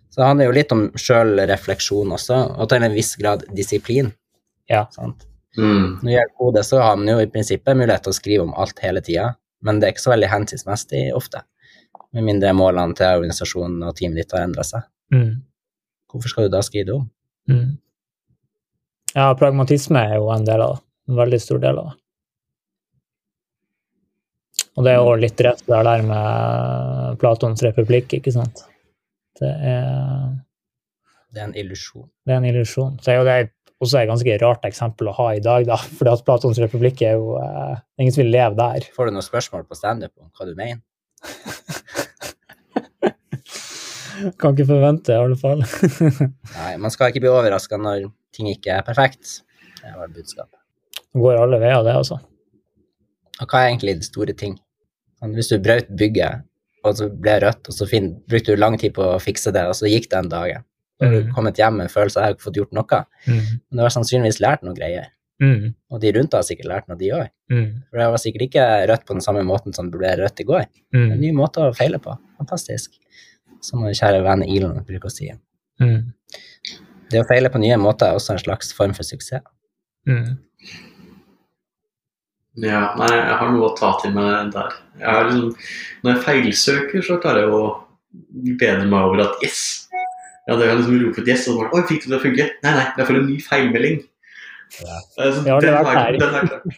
Så 0.10 0.21
det 0.21 0.27
handler 0.29 0.47
jo 0.47 0.53
litt 0.55 0.71
om 0.71 0.83
sjølrefleksjon 0.97 2.13
også, 2.15 2.38
og 2.57 2.69
til 2.71 2.86
en 2.88 2.95
viss 2.95 3.15
grad 3.19 3.43
disiplin. 3.55 4.13
Ja. 4.71 4.86
Sant? 4.95 5.25
Mm. 5.57 5.99
Når 5.99 6.05
det 6.07 6.13
gjelder 6.15 6.33
kode, 6.39 6.63
så 6.63 6.79
har 6.81 6.95
man 6.99 7.10
jo 7.12 7.17
i 7.19 7.27
prinsippet 7.33 7.77
mulighet 7.77 8.05
til 8.05 8.13
å 8.13 8.17
skrive 8.17 8.45
om 8.47 8.55
alt 8.55 8.79
hele 8.83 9.01
tida, 9.03 9.27
men 9.65 9.79
det 9.81 9.88
er 9.89 9.95
ikke 9.95 10.05
så 10.05 10.13
veldig 10.13 10.29
hensiktsmessig 10.31 11.03
ofte. 11.17 11.43
Med 12.15 12.23
mindre 12.29 12.53
målene 12.55 12.95
til 12.97 13.19
organisasjonen 13.19 13.83
og 13.89 13.95
teamet 13.97 14.21
ditt 14.23 14.36
har 14.38 14.45
endra 14.47 14.63
seg. 14.65 14.86
Mm, 15.13 15.41
Hvorfor 16.07 16.31
skal 16.31 16.47
du 16.47 16.53
da 16.55 16.62
skrive 16.63 16.88
det 16.88 16.95
om? 16.95 17.10
mm. 17.51 17.67
Ja, 19.17 19.32
pragmatisme 19.38 20.03
er 20.12 20.19
jo 20.19 20.27
en 20.30 20.45
del 20.45 20.62
av 20.62 20.75
det. 20.75 20.84
En 21.08 21.17
veldig 21.17 21.39
stor 21.41 21.62
del 21.63 21.80
av 21.80 21.89
det. 21.89 21.95
Og 24.77 24.86
det 24.86 24.91
er 24.93 24.99
jo 25.01 25.13
litt 25.17 25.41
rett 25.41 25.63
det 25.65 25.77
der 25.88 26.03
med 26.06 27.17
Platons 27.21 27.63
republikk, 27.65 28.13
ikke 28.19 28.34
sant. 28.36 28.62
Det 29.39 29.49
er, 29.49 30.36
Det 31.34 31.41
er 31.41 31.47
en 31.47 31.56
illusjon. 31.58 32.10
det 32.25 32.34
er 32.36 32.41
en 32.43 32.49
illusjon. 32.51 32.99
Så 33.01 33.12
er 33.13 33.17
jo 33.17 33.25
det 33.25 33.38
også 33.82 33.99
et 34.01 34.10
ganske 34.10 34.38
rart 34.41 34.67
eksempel 34.69 35.10
å 35.10 35.15
ha 35.17 35.32
i 35.38 35.41
dag, 35.41 35.65
da. 35.69 35.77
For 35.97 36.10
at 36.12 36.25
Platons 36.27 36.62
republikk 36.62 37.01
er 37.08 37.17
jo 37.17 37.39
eh, 37.41 37.82
ingen 37.97 38.13
som 38.13 38.21
vil 38.21 38.34
leve 38.36 38.58
der. 38.60 38.86
Får 38.93 39.10
du 39.10 39.15
noen 39.17 39.25
spørsmål 39.25 39.65
på 39.65 39.80
standup 39.80 40.13
om 40.21 40.30
hva 40.30 40.45
du 40.45 40.53
mener? 40.58 40.84
Kan 44.41 44.53
ikke 44.53 44.69
forvente, 44.71 45.13
i 45.13 45.21
alle 45.21 45.38
fall. 45.38 45.62
Nei, 46.58 46.71
man 46.82 46.93
skal 46.93 47.12
ikke 47.12 47.21
bli 47.25 47.34
overraska 47.34 47.77
når 47.82 48.08
ting 48.38 48.47
ikke 48.54 48.78
er 48.78 48.86
perfekt. 48.88 49.41
Det 49.82 49.93
var 49.97 50.08
budskapet. 50.13 50.60
Det 51.13 51.21
går 51.23 51.41
alle 51.41 51.60
veier, 51.62 51.84
det, 51.86 51.95
altså. 51.97 52.19
Og 53.41 53.47
hva 53.52 53.63
er 53.63 53.71
egentlig 53.71 53.97
de 54.00 54.08
store 54.08 54.34
ting? 54.38 54.56
Sånn, 55.19 55.34
Hvis 55.38 55.50
du 55.52 55.58
brøt 55.62 55.89
bygget, 55.97 56.43
og 56.86 56.95
så 56.97 57.08
ble 57.12 57.34
det 57.39 57.43
rødt, 57.43 57.67
og 57.69 57.73
så 57.76 57.86
brukte 58.30 58.54
du 58.56 58.62
lang 58.62 58.78
tid 58.80 58.93
på 58.95 59.04
å 59.04 59.19
fikse 59.21 59.52
det, 59.54 59.65
og 59.67 59.76
så 59.78 59.89
gikk 59.89 60.10
den 60.13 60.30
dagen. 60.30 60.63
dag. 61.00 61.10
har 61.10 61.12
du 61.13 61.23
Mm. 61.28 61.34
kommet 61.36 61.56
hjem 61.58 61.76
med 61.78 61.84
en 61.86 61.89
følelse 61.93 62.17
av 62.17 62.23
at 62.23 62.26
jeg 62.26 62.28
har 62.28 62.34
ikke 62.34 62.45
fått 62.47 62.56
gjort 62.58 62.71
noe. 62.73 63.06
Mm. 63.28 63.62
Men 63.69 63.78
du 63.78 63.82
har 63.84 63.89
sannsynligvis 63.93 64.39
lært 64.41 64.63
noe 64.63 64.73
greier. 64.73 65.06
Mm. 65.39 65.76
Og 65.91 66.02
de 66.02 66.12
rundt 66.12 66.32
deg 66.32 66.38
har 66.39 66.41
sikkert 66.47 66.65
lært 66.65 66.88
noe, 66.88 66.97
de 66.97 67.10
òg. 67.13 67.28
Mm. 67.52 67.84
For 67.91 67.97
det 68.00 68.08
var 68.10 68.17
sikkert 68.17 68.41
ikke 68.47 68.88
rødt 68.89 69.06
på 69.06 69.13
den 69.13 69.21
samme 69.21 69.43
måten 69.45 69.76
som 69.76 69.91
det 69.91 70.00
ble 70.00 70.15
rødt 70.17 70.39
i 70.41 70.43
går. 70.43 70.65
En 70.95 71.12
Mm. 71.12 71.19
ny 71.21 71.32
måte 71.34 71.58
å 71.62 71.76
feile 71.76 72.00
på. 72.02 72.17
Fantastisk. 72.39 72.97
Som 73.62 73.82
vår 73.84 73.93
kjære 73.93 74.23
venn 74.23 74.41
Elon 74.50 74.84
bruker 74.84 75.06
å 75.06 75.12
si. 75.12 75.30
Det 77.11 77.21
å 77.21 77.27
feile 77.27 77.51
på 77.53 77.61
nye 77.63 77.77
måter 77.79 78.09
er 78.11 78.19
også 78.19 78.35
en 78.35 78.43
slags 78.43 78.73
form 78.75 78.93
for 78.97 79.07
suksess. 79.07 79.45
Mm. 80.07 80.37
Ja, 82.57 82.81
nei, 82.97 83.11
jeg 83.13 83.35
har 83.39 83.51
noe 83.53 83.67
å 83.69 83.75
ta 83.77 83.91
til 84.01 84.15
meg 84.15 84.49
der. 84.55 84.77
Jeg 84.97 85.13
har 85.13 85.27
liksom, 85.27 85.51
når 86.03 86.15
jeg 86.15 86.23
feilsøker, 86.25 87.03
så 87.05 87.19
klarer 87.21 87.45
jeg 87.45 87.53
å 87.53 87.65
bedre 88.57 88.87
meg 88.89 89.11
over 89.11 89.27
at 89.27 89.45
yes! 89.45 89.61
Ja, 90.47 90.55
det 90.55 90.65
er 90.65 90.79
liksom 90.79 90.97
rope 91.03 91.21
ut 91.21 91.29
yes, 91.29 91.45
og 91.51 91.57
så 91.57 91.59
bare 91.59 91.75
Oi, 91.75 91.85
fikk 91.89 92.05
du 92.05 92.07
det 92.07 92.11
til 92.13 92.17
å 92.17 92.23
funke? 92.23 92.49
Nei, 92.63 92.73
nei, 92.79 92.85
jeg 92.95 93.09
får 93.09 93.19
en 93.19 93.25
ny 93.27 93.37
feilmelding. 93.43 93.97
Ja. 94.79 94.99
Altså, 95.19 95.43
ja, 95.43 95.57
den, 95.63 95.75
er, 95.75 96.19
den 96.21 96.37
er 96.39 96.47
klart. 96.47 96.77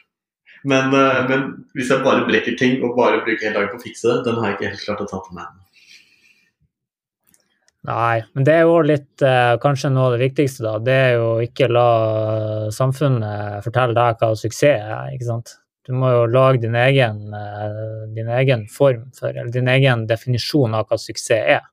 Men, 0.67 0.91
eh, 0.91 1.19
men 1.29 1.43
hvis 1.77 1.91
jeg 1.93 2.03
bare 2.03 2.25
brekker 2.27 2.57
ting 2.59 2.81
og 2.83 2.97
bare 2.97 3.21
bruker 3.23 3.45
hele 3.47 3.55
dagen 3.55 3.71
på 3.71 3.79
å 3.79 3.83
fikse 3.83 4.09
det, 4.09 4.17
den 4.27 4.39
har 4.41 4.49
jeg 4.49 4.57
ikke 4.57 4.71
helt 4.73 4.85
klart 4.87 5.03
å 5.05 5.07
ta 5.07 5.21
til 5.23 5.37
meg. 5.37 5.53
Nei, 7.89 8.19
men 8.35 8.45
det 8.45 8.53
er 8.53 8.67
jo 8.67 8.81
litt 8.85 9.23
eh, 9.25 9.55
kanskje 9.63 9.89
noe 9.89 10.09
av 10.09 10.15
det 10.15 10.27
viktigste, 10.27 10.61
da. 10.65 10.75
Det 10.83 10.97
er 11.07 11.15
jo 11.17 11.29
ikke 11.41 11.69
la 11.71 11.87
samfunnet 12.75 13.65
fortelle 13.65 13.97
deg 13.97 14.19
hva 14.21 14.29
suksess 14.37 14.67
er, 14.69 15.15
ikke 15.15 15.29
sant. 15.29 15.55
Du 15.87 15.95
må 15.97 16.11
jo 16.13 16.27
lage 16.29 16.61
din 16.61 16.77
egen, 16.77 17.23
eh, 17.33 17.79
din 18.13 18.29
egen 18.37 18.67
form 18.69 19.07
for, 19.17 19.33
eller 19.33 19.49
din 19.55 19.71
egen 19.73 20.05
definisjon 20.09 20.77
av 20.77 20.85
hva 20.85 20.99
suksess 21.01 21.33
er. 21.39 21.65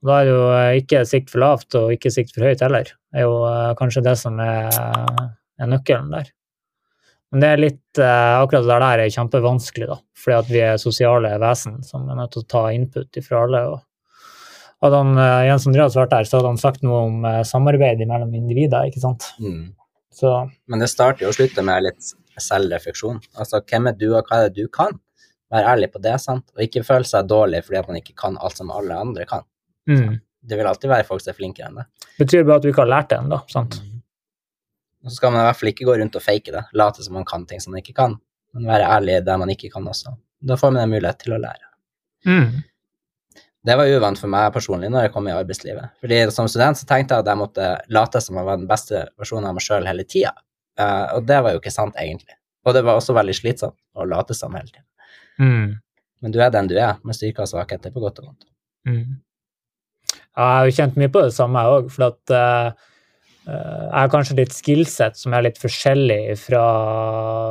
Og 0.00 0.08
Da 0.08 0.20
er 0.20 0.24
det 0.24 0.32
jo 0.32 0.46
eh, 0.56 0.78
ikke 0.80 1.04
sikt 1.08 1.34
for 1.34 1.44
lavt 1.44 1.76
og 1.76 1.92
ikke 1.92 2.12
sikt 2.14 2.32
for 2.36 2.48
høyt 2.48 2.64
heller. 2.64 2.88
Det 2.88 3.20
er 3.20 3.28
jo 3.28 3.36
eh, 3.50 3.72
kanskje 3.76 4.04
det 4.06 4.16
som 4.22 4.40
er, 4.40 4.72
er 5.60 5.68
nøkkelen 5.74 6.08
der. 6.14 6.32
Men 7.30 7.44
det 7.44 7.50
er 7.50 7.62
litt 7.66 8.00
eh, 8.00 8.38
akkurat 8.40 8.64
det 8.64 8.80
der 8.86 9.04
er 9.04 9.12
kjempevanskelig, 9.18 9.90
da. 9.92 10.00
Fordi 10.16 10.38
at 10.38 10.50
vi 10.50 10.64
er 10.64 10.80
sosiale 10.80 11.36
vesen 11.42 11.82
som 11.86 12.08
er 12.08 12.18
nødt 12.18 12.32
til 12.34 12.46
å 12.46 12.50
ta 12.56 12.64
input 12.72 13.20
ifra 13.20 13.44
alle. 13.44 13.62
og 13.74 13.84
hadde 14.84 15.02
han, 15.02 15.18
eh, 15.18 15.42
Jens 15.50 15.66
Andreas 15.68 15.98
vært 15.98 16.14
der, 16.14 16.28
så 16.28 16.38
hadde 16.38 16.54
han 16.54 16.60
sagt 16.60 16.82
noe 16.86 17.02
om 17.08 17.28
eh, 17.28 17.42
samarbeid 17.46 18.00
mellom 18.06 18.32
individer. 18.36 18.88
ikke 18.88 19.02
sant? 19.02 19.28
Mm. 19.42 19.74
Så 20.14 20.32
Men 20.66 20.82
det 20.82 20.90
starter 20.90 21.26
jo 21.26 21.30
og 21.30 21.36
slutter 21.36 21.66
med 21.66 21.84
litt 21.86 22.14
selvrefleksjon. 22.40 23.20
Altså, 23.36 23.60
hvem 23.60 23.90
er 23.90 23.98
du, 24.00 24.08
og 24.14 24.26
hva 24.26 24.40
er 24.40 24.48
det 24.48 24.64
du 24.64 24.72
kan? 24.72 24.96
Vær 25.50 25.66
ærlig 25.72 25.90
på 25.92 26.00
det, 26.02 26.16
sant? 26.22 26.46
Og 26.56 26.64
ikke 26.64 26.84
føle 26.86 27.08
seg 27.08 27.28
dårlig 27.28 27.64
fordi 27.66 27.82
man 27.88 28.00
ikke 28.00 28.16
kan 28.18 28.38
alt 28.40 28.60
som 28.60 28.70
alle 28.74 28.96
andre 28.96 29.28
kan. 29.28 29.46
mm. 29.90 30.18
Det 30.40 30.56
vil 30.56 30.64
alltid 30.64 30.88
være 30.88 31.04
folk 31.04 31.20
som 31.20 31.34
er 31.34 31.36
flinkere 31.36 31.66
enn 31.68 31.80
det. 31.82 31.82
betyr 32.16 32.46
bare 32.48 32.56
at 32.56 32.64
du 32.64 32.70
ikke 32.70 32.80
har 32.80 32.88
lært 32.88 33.10
det 33.10 33.18
ennå. 33.20 33.42
sant? 33.52 33.76
Og 35.04 35.10
så 35.10 35.18
skal 35.18 35.34
man 35.34 35.42
i 35.42 35.48
hvert 35.48 35.58
fall 35.60 35.70
ikke 35.72 35.84
gå 35.88 35.96
rundt 36.00 36.16
og 36.16 36.24
fake 36.24 36.54
det, 36.54 36.62
late 36.72 37.04
som 37.04 37.18
man 37.18 37.26
kan 37.28 37.44
ting 37.48 37.60
som 37.60 37.74
man 37.74 37.82
ikke 37.82 37.96
kan, 37.98 38.16
men 38.56 38.68
være 38.68 38.88
ærlig 38.88 39.18
der 39.26 39.40
man 39.40 39.52
ikke 39.52 39.68
kan 39.72 39.84
også. 39.88 40.14
Da 40.40 40.56
får 40.56 40.72
man 40.72 40.86
en 40.86 40.94
mulighet 40.94 41.20
til 41.20 41.36
å 41.36 41.40
lære. 41.40 41.68
Mm. 42.24 42.62
Det 43.66 43.76
var 43.76 43.90
uvant 43.92 44.16
for 44.16 44.32
meg 44.32 44.52
personlig 44.54 44.88
når 44.92 45.06
jeg 45.06 45.12
kom 45.14 45.26
i 45.28 45.34
arbeidslivet. 45.36 45.92
Fordi 46.00 46.20
Som 46.32 46.48
student 46.48 46.78
så 46.80 46.86
tenkte 46.88 47.16
jeg 47.16 47.26
at 47.26 47.28
jeg 47.28 47.40
måtte 47.40 47.66
late 47.92 48.22
som 48.24 48.38
jeg 48.40 48.48
var 48.48 48.60
den 48.60 48.68
beste 48.70 49.04
versjonen 49.20 49.50
av 49.50 49.56
meg 49.58 49.64
sjøl 49.64 49.88
hele 49.88 50.06
tida. 50.08 50.32
Uh, 50.80 51.18
og 51.18 51.26
det 51.28 51.40
var 51.44 51.52
jo 51.52 51.60
ikke 51.60 51.74
sant, 51.74 51.96
egentlig. 52.00 52.38
Og 52.64 52.76
det 52.76 52.84
var 52.86 52.96
også 52.96 53.16
veldig 53.16 53.34
slitsomt 53.36 53.76
å 53.96 54.06
late 54.08 54.36
som 54.36 54.54
hele 54.56 54.70
tida. 54.70 54.86
Mm. 55.40 55.80
Men 56.20 56.32
du 56.32 56.38
er 56.40 56.52
den 56.54 56.70
du 56.70 56.76
er, 56.78 56.96
med 57.04 57.16
styrker 57.16 57.44
og 57.44 57.50
svakheter, 57.52 57.92
på 57.92 58.00
godt 58.00 58.22
og 58.22 58.30
vondt. 58.30 58.46
Mm. 58.88 59.20
Ja, 60.10 60.46
jeg 60.46 60.56
har 60.56 60.68
jo 60.68 60.76
kjent 60.78 60.96
mye 61.00 61.12
på 61.12 61.24
det 61.26 61.34
samme, 61.36 61.64
òg. 61.68 61.90
For 61.92 62.08
at 62.08 62.32
uh, 62.32 62.88
jeg 63.50 63.96
har 63.96 64.10
kanskje 64.12 64.36
litt 64.38 64.52
skillset 64.54 65.16
som 65.18 65.34
er 65.34 65.46
litt 65.46 65.58
forskjellig 65.58 66.36
fra, 66.38 66.64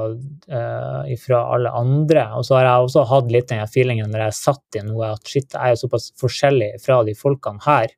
uh, 0.10 1.16
fra 1.24 1.40
alle 1.56 1.72
andre. 1.76 2.26
Og 2.40 2.46
så 2.48 2.58
har 2.58 2.68
jeg 2.68 2.86
også 2.86 3.06
hatt 3.10 3.34
litt 3.34 3.50
den 3.52 3.64
feelingen 3.72 4.12
når 4.14 4.28
jeg 4.28 4.38
satt 4.40 4.80
i 4.80 4.84
noe, 4.86 5.14
at 5.16 5.34
shit, 5.34 5.50
jeg 5.52 5.76
er 5.76 5.80
såpass 5.80 6.12
forskjellig 6.22 6.72
fra 6.84 7.02
de 7.08 7.16
folkene 7.20 7.64
her. 7.66 7.92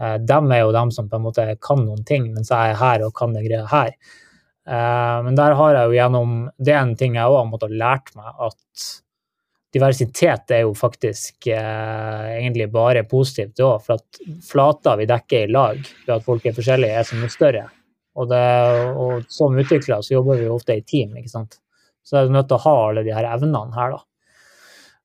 Uh, 0.00 0.18
dem 0.20 0.52
er 0.52 0.64
jo 0.64 0.74
dem 0.76 0.92
som 0.94 1.08
på 1.08 1.20
en 1.20 1.26
måte 1.28 1.46
kan 1.64 1.80
noen 1.86 2.04
ting, 2.08 2.28
mens 2.34 2.52
jeg 2.52 2.74
er 2.74 2.80
her 2.82 3.06
og 3.06 3.14
kan 3.16 3.36
det 3.36 3.46
greia 3.48 3.64
her. 3.70 3.96
Men 4.62 5.34
der 5.34 5.56
har 5.58 5.72
jeg 5.74 5.88
jo 5.90 5.94
gjennom 5.96 6.34
Det 6.54 6.70
er 6.70 6.84
en 6.84 6.92
ting 6.94 7.16
jeg 7.18 7.26
òg 7.26 7.34
har 7.34 7.48
måttet 7.50 7.72
lært 7.74 8.12
meg, 8.14 8.28
at 8.46 8.84
diversitet 9.72 10.52
er 10.52 10.64
jo 10.66 10.74
faktisk 10.76 11.48
eh, 11.48 12.28
egentlig 12.36 12.68
bare 12.72 13.04
positivt 13.08 13.62
òg. 13.64 13.80
For 13.86 13.96
at 13.96 14.22
flata 14.46 14.96
vi 15.00 15.08
dekker 15.08 15.46
i 15.46 15.52
lag 15.52 15.80
ved 15.80 16.14
at 16.18 16.26
folk 16.26 16.46
er 16.46 16.56
forskjellige, 16.56 16.98
er 16.98 17.08
så 17.08 17.18
mye 17.20 17.32
større. 17.32 17.66
Og, 18.12 18.28
det, 18.28 18.44
og 19.00 19.28
som 19.32 19.56
utvikler 19.56 20.04
så 20.04 20.18
jobber 20.18 20.40
vi 20.40 20.48
jo 20.48 20.56
ofte 20.58 20.76
i 20.76 20.84
team, 20.84 21.16
ikke 21.16 21.32
sant. 21.32 21.58
Så 22.04 22.18
er 22.18 22.26
du 22.26 22.34
nødt 22.34 22.50
til 22.50 22.58
å 22.58 22.64
ha 22.66 22.78
alle 22.88 23.04
de 23.06 23.14
her 23.14 23.28
evnene 23.30 23.72
her, 23.76 23.94
da. 23.96 24.04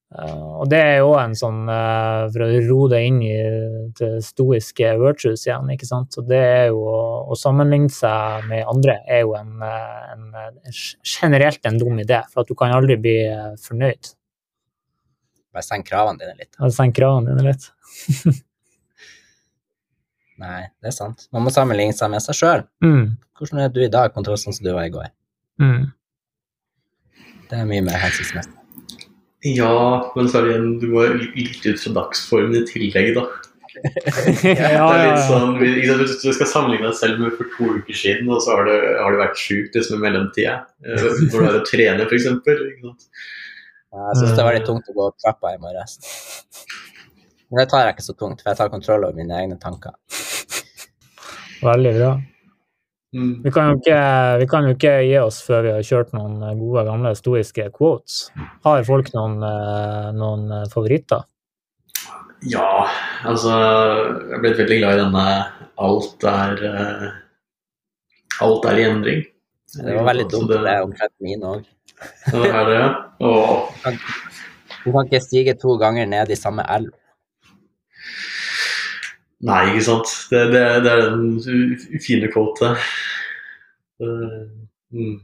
Uh, 0.07 0.63
og 0.63 0.69
det 0.71 0.77
er 0.79 1.01
jo 1.01 1.09
en 1.19 1.33
sånn, 1.35 1.65
uh, 1.67 2.29
for 2.31 2.45
å 2.45 2.59
ro 2.63 2.85
det 2.93 3.01
inn 3.09 3.17
i 3.27 3.33
det 3.99 4.11
stoiske 4.23 4.93
virtues 5.01 5.43
igjen, 5.49 5.67
ikke 5.73 5.89
sant. 5.89 6.15
Så 6.15 6.23
det 6.27 6.39
er 6.39 6.69
jo 6.69 6.85
å, 6.87 7.01
å 7.27 7.35
sammenligne 7.35 7.91
seg 7.91 8.47
med 8.47 8.63
andre 8.71 9.01
er 9.03 9.25
jo 9.25 9.35
en, 9.35 9.57
eh, 9.67 10.13
en, 10.13 10.77
generelt 11.03 11.67
en 11.67 11.79
dum 11.81 11.99
idé, 11.99 12.21
for 12.31 12.43
at 12.43 12.51
du 12.51 12.55
kan 12.55 12.71
aldri 12.75 12.95
bli 13.03 13.17
fornøyd. 13.63 14.13
Bare 15.57 15.65
senk 15.65 15.87
kravene 15.89 16.21
dine 16.21 16.35
litt. 16.37 16.51
Ja, 16.53 16.67
senk 16.69 16.93
kravene 16.93 17.33
dine 17.33 17.49
litt. 17.49 17.63
Nei, 20.43 20.67
det 20.83 20.91
er 20.91 20.93
sant. 20.93 21.23
Man 21.33 21.47
må 21.47 21.53
sammenligne 21.53 21.95
seg 21.97 22.11
med 22.13 22.21
seg 22.21 22.37
sjøl. 22.37 22.61
Mm. 22.85 23.15
Hvordan 23.39 23.63
er 23.63 23.71
du 23.73 23.79
i 23.81 23.89
dag 23.89 24.13
kontra 24.13 24.35
sånn 24.37 24.53
som 24.53 24.67
du 24.67 24.69
var 24.75 24.85
i 24.85 24.91
går? 24.93 25.07
Mm. 25.63 25.87
Det 27.49 27.57
er 27.57 27.65
mye 27.71 27.85
mer 27.87 27.97
hensiktsmessig. 28.03 28.53
Ja, 29.47 29.73
men 30.13 30.29
så 30.29 30.43
er 30.43 30.45
det 30.45 30.51
igjen, 30.53 30.69
du 30.83 30.87
går 30.91 31.17
litt 31.23 31.65
ut 31.65 31.81
fra 31.81 31.93
dagsformen 32.03 32.53
i 32.59 32.63
tillegg, 32.69 33.15
da. 33.17 33.25
ja, 33.81 34.69
ja, 34.73 34.85
Det 34.85 34.93
er 34.93 35.03
litt 35.03 35.19
ja. 35.19 35.25
sånn, 35.25 35.57
Hvis 35.57 36.21
du 36.21 36.29
skal 36.33 36.49
sammenligne 36.53 36.91
deg 36.91 36.99
selv 37.01 37.23
med 37.23 37.33
for 37.37 37.49
to 37.57 37.71
uker 37.79 37.97
siden, 37.97 38.29
og 38.29 38.45
så 38.45 38.59
har 38.59 38.69
du, 38.69 38.75
har 39.01 39.13
du 39.13 39.21
vært 39.23 39.41
sjuk 39.41 39.73
liksom, 39.73 39.97
i 39.97 40.05
mellomtida, 40.05 40.59
eh, 40.85 41.01
når 41.01 41.33
du 41.33 41.45
har 41.47 41.59
å 41.63 41.65
trene, 41.65 42.05
f.eks. 42.05 42.29
Ja, 43.97 44.11
Jeg 44.11 44.17
syns 44.19 44.37
det 44.37 44.45
var 44.45 44.53
litt 44.53 44.67
tungt 44.69 44.89
å 44.91 44.93
gå 44.93 45.05
opp 45.09 45.17
trappa 45.23 45.55
i 45.55 45.61
morges. 45.61 45.97
Men 47.49 47.63
det 47.63 47.69
tar 47.71 47.85
jeg 47.85 47.95
ikke 47.95 48.05
så 48.05 48.13
tungt, 48.19 48.43
for 48.43 48.51
jeg 48.51 48.59
tar 48.59 48.69
kontroll 48.73 49.07
over 49.07 49.17
mine 49.17 49.37
egne 49.41 49.57
tanker. 49.61 49.95
Veldig 51.67 51.93
bra. 51.95 52.11
Mm. 53.15 53.31
Vi 53.41 53.53
kan, 53.55 53.71
jo 53.71 53.79
ikke, 53.79 53.99
vi 54.43 54.47
kan 54.51 54.67
jo 54.67 54.73
ikke 54.75 54.93
gi 55.07 55.15
oss 55.21 55.39
før 55.47 55.63
vi 55.63 55.71
har 55.77 55.85
kjørt 55.87 56.11
noen 56.13 56.43
gode, 56.59 56.83
gamle 56.85 57.13
stoiske 57.17 57.69
quotes. 57.73 58.27
Har 58.67 58.83
folk 58.85 59.09
noen, 59.15 59.39
eh, 59.47 60.09
noen 60.13 60.51
favoritter? 60.69 61.23
Ja, 62.45 62.85
altså 63.25 63.49
Jeg 63.49 64.35
er 64.37 64.43
blitt 64.43 64.59
veldig 64.59 64.77
glad 64.83 64.93
i 64.93 65.01
denne 65.01 65.23
alt 65.81 66.27
er 66.29 66.59
eh, 66.69 67.07
Alt 68.45 68.67
er 68.69 68.77
i 68.77 68.85
endring. 68.85 69.23
Det 69.75 69.97
var 69.97 70.07
veldig 70.07 70.27
dumt, 70.31 70.51
det... 70.51 70.61
det 70.63 70.73
er 70.73 70.85
omtrent 70.85 71.13
mine 71.23 71.51
òg. 71.57 71.67
Det 72.31 72.47
er 72.53 72.71
ja. 72.71 72.87
Åh. 73.25 73.91
Du 74.85 74.93
kan 74.93 75.07
ikke 75.07 75.23
stige 75.23 75.57
to 75.59 75.75
ganger 75.81 76.07
ned 76.07 76.31
i 76.31 76.39
samme 76.39 76.63
elv. 76.71 76.93
Nei, 79.47 79.61
ikke 79.69 79.85
sant. 79.85 80.13
Det, 80.31 80.43
det, 80.53 80.63
det 80.85 80.93
er 80.93 81.03
den 81.11 82.01
fine 82.01 82.29
quotet. 82.33 82.79
Mm. 84.01 85.17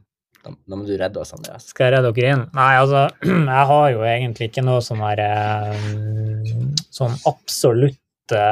Da, 0.44 0.52
da 0.52 0.78
må 0.78 0.84
du 0.86 0.94
redde 1.00 1.22
oss, 1.22 1.34
Andreas. 1.38 1.70
Skal 1.72 1.88
jeg 1.88 1.96
redde 1.96 2.12
dere 2.18 2.36
inn? 2.36 2.46
Nei, 2.58 2.72
altså, 2.82 3.08
jeg 3.56 3.68
har 3.72 3.86
jo 3.96 4.06
egentlig 4.10 4.50
ikke 4.52 4.66
noe 4.66 4.84
som 4.86 5.02
er 5.08 5.24
eh, 5.24 6.54
sånn 6.94 7.16
absolutte 7.30 8.44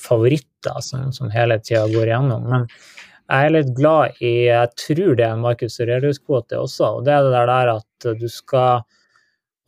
favoritter 0.00 0.82
som, 0.84 1.10
som 1.14 1.30
hele 1.32 1.60
tida 1.62 1.86
går 1.92 2.10
igjennom. 2.10 2.50
Men 2.50 2.66
jeg 3.30 3.46
er 3.46 3.52
litt 3.54 3.74
glad 3.76 4.22
i 4.24 4.32
Jeg 4.48 4.70
tror 4.80 5.18
det 5.18 5.26
er 5.26 5.34
en 5.36 5.44
Markus 5.44 5.78
Aurelius-kvote 5.82 6.58
også, 6.58 6.96
og 6.98 7.04
det 7.06 7.14
er 7.14 7.28
det 7.28 7.44
der 7.50 7.74
at 7.76 8.08
du 8.18 8.26
skal 8.30 8.82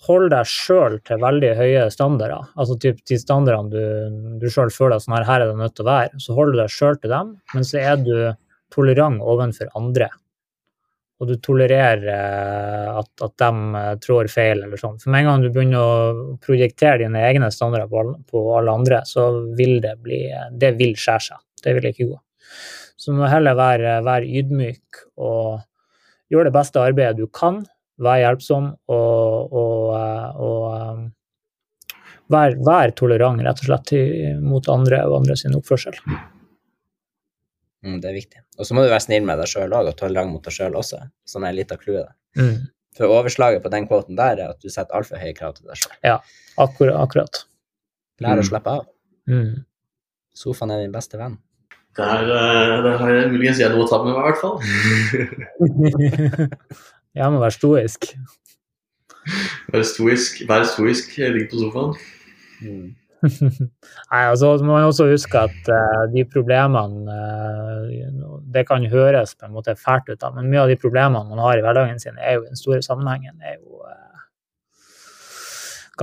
holde 0.06 0.32
deg 0.32 0.48
sjøl 0.50 0.96
til 1.06 1.20
veldig 1.22 1.52
høye 1.58 1.84
standarder. 1.94 2.48
Altså 2.58 2.74
typ 2.82 2.98
de 3.06 3.18
standardene 3.20 3.70
du, 3.70 4.40
du 4.42 4.48
sjøl 4.50 4.72
føler 4.74 4.96
at 4.96 5.04
sånn 5.04 5.14
her, 5.14 5.28
her 5.28 5.44
er 5.44 5.52
det 5.52 5.60
nødt 5.60 5.76
til 5.78 5.86
å 5.86 5.92
være. 5.92 6.22
Så 6.24 6.34
holder 6.34 6.56
du 6.56 6.62
deg 6.64 6.74
sjøl 6.74 6.98
til 6.98 7.14
dem, 7.14 7.30
men 7.54 7.68
så 7.68 7.78
er 7.82 8.02
du 8.02 8.12
tolerant 8.74 9.22
overfor 9.22 9.70
andre. 9.78 10.10
Og 11.22 11.28
du 11.30 11.36
tolererer 11.38 12.02
eh, 12.10 12.88
at, 12.98 13.10
at 13.22 13.34
de 13.38 13.84
trår 14.02 14.30
feil 14.32 14.64
eller 14.64 14.80
sånn. 14.80 14.98
For 14.98 15.14
med 15.14 15.22
en 15.22 15.30
gang 15.30 15.44
du 15.44 15.52
begynner 15.54 15.78
å 15.78 16.36
projektere 16.42 17.04
dine 17.04 17.22
egne 17.28 17.52
standarder 17.54 17.86
på 17.92 18.02
på 18.26 18.42
alle 18.58 18.74
andre, 18.74 19.04
så 19.06 19.28
vil 19.54 19.78
det 19.84 19.94
bli 20.02 20.24
Det 20.58 20.74
vil 20.80 20.96
skjære 20.98 21.28
seg. 21.28 21.44
Det 21.62 21.76
vil 21.78 21.92
ikke 21.92 22.10
gå. 22.10 22.18
Så 23.02 23.10
du 23.10 23.18
må 23.18 23.26
heller 23.26 23.56
være, 23.58 23.96
være 24.06 24.28
ydmyk 24.38 25.00
og 25.18 25.64
gjøre 26.30 26.50
det 26.50 26.54
beste 26.54 26.82
arbeidet 26.82 27.18
du 27.18 27.26
kan. 27.26 27.64
Være 28.02 28.22
hjelpsom 28.22 28.68
og, 28.94 29.56
og, 29.58 29.88
og 30.46 30.62
vær, 32.30 32.54
vær, 32.62 32.94
tolerant, 32.98 33.42
rett 33.42 33.64
og 33.64 33.68
slett, 33.68 33.92
mot 34.42 34.70
andre 34.70 35.02
og 35.08 35.18
andre 35.18 35.36
sin 35.38 35.58
oppførsel. 35.58 35.98
Mm, 37.82 37.98
det 37.98 38.12
er 38.12 38.16
viktig. 38.20 38.44
Og 38.58 38.68
så 38.68 38.78
må 38.78 38.84
du 38.84 38.92
være 38.92 39.02
snill 39.02 39.26
med 39.26 39.42
deg 39.42 39.50
sjøl 39.50 39.74
òg, 39.74 39.90
og 39.90 39.98
tolerant 39.98 40.30
mot 40.30 40.46
deg 40.46 40.54
sjøl 40.54 40.78
også, 40.78 41.02
som 41.26 41.46
er 41.46 41.58
litt 41.58 41.74
av 41.74 41.82
clouet. 41.82 42.14
Mm. 42.38 42.70
For 42.96 43.10
overslaget 43.10 43.64
på 43.64 43.72
den 43.72 43.88
kvoten 43.90 44.18
der 44.18 44.38
er 44.38 44.54
at 44.54 44.62
du 44.62 44.70
setter 44.70 44.94
altfor 44.94 45.18
høye 45.18 45.34
krav 45.36 45.56
til 45.58 45.66
deg 45.66 45.80
sjøl. 45.80 45.94
Akkurat. 46.62 46.98
akkurat. 47.02 47.46
Lær 48.22 48.38
å 48.38 48.44
slippe 48.46 48.50
slappe 48.52 48.76
av. 48.78 48.90
Mm. 49.26 49.64
Sofaen 50.38 50.74
er 50.74 50.84
din 50.84 50.94
beste 50.94 51.18
venn. 51.18 51.40
Det 51.96 52.04
her, 52.08 52.24
eh, 52.24 52.98
har 52.98 53.10
jeg 53.12 53.32
muligens 53.32 53.58
jeg 53.60 53.72
noe 53.72 53.84
å 53.84 53.88
ta 53.90 53.98
med 54.04 54.14
meg, 54.14 54.22
i 54.22 54.26
hvert 54.30 54.40
fall. 54.40 54.56
Jeg 57.12 57.28
må 57.28 57.42
være 57.42 57.52
stoisk. 57.52 58.06
Være 59.72 59.84
stoisk, 59.84 60.40
Vær 60.48 60.64
stoisk 60.64 61.12
ligge 61.20 61.50
på 61.52 61.60
sofaen. 61.60 61.92
Mm. 62.62 62.94
Nei, 64.10 64.22
altså 64.24 64.56
så 64.58 64.64
må 64.64 64.72
man 64.72 64.88
også 64.88 65.06
huske 65.12 65.38
at 65.38 65.68
uh, 65.70 66.04
de 66.10 66.24
problemene 66.26 67.06
uh, 67.06 68.38
Det 68.54 68.64
kan 68.66 68.82
høres 68.90 69.36
på 69.38 69.46
en 69.46 69.54
måte 69.54 69.76
fælt 69.78 70.10
ut, 70.10 70.18
da, 70.18 70.32
men 70.34 70.48
mye 70.50 70.64
av 70.64 70.72
de 70.72 70.78
problemene 70.80 71.28
man 71.28 71.44
har 71.44 71.60
i 71.60 71.62
hverdagen 71.62 72.00
sin, 72.02 72.18
er 72.18 72.38
jo 72.38 72.46
i 72.46 72.50
den 72.50 72.58
store 72.58 72.82
sammenhengen 72.82 73.36
er 73.44 73.60
jo 73.60 73.84
uh, 73.84 74.24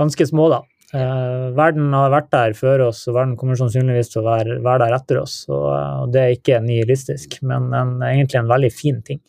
ganske 0.00 0.30
små, 0.30 0.48
da. 0.54 0.62
Eh, 0.90 1.42
verden 1.54 1.92
har 1.94 2.10
vært 2.10 2.30
der 2.34 2.54
før 2.58 2.88
oss, 2.88 3.04
og 3.06 3.14
verden 3.14 3.36
kommer 3.38 3.58
sannsynligvis 3.58 4.10
til 4.10 4.24
å 4.24 4.26
være, 4.26 4.56
være 4.64 4.86
der 4.88 4.96
etter 4.96 5.20
oss. 5.20 5.36
Og, 5.48 5.66
og 5.70 6.14
det 6.14 6.22
er 6.22 6.34
ikke 6.34 6.62
nihilistisk, 6.64 7.38
men 7.46 7.68
en, 7.76 7.98
egentlig 8.06 8.40
en 8.40 8.50
veldig 8.50 8.72
fin 8.74 8.98
ting. 9.06 9.20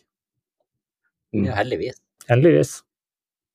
Mm. 1.32 1.46
Ja, 1.46 1.60
heldigvis. 1.60 2.00
Heldigvis. 2.30 2.74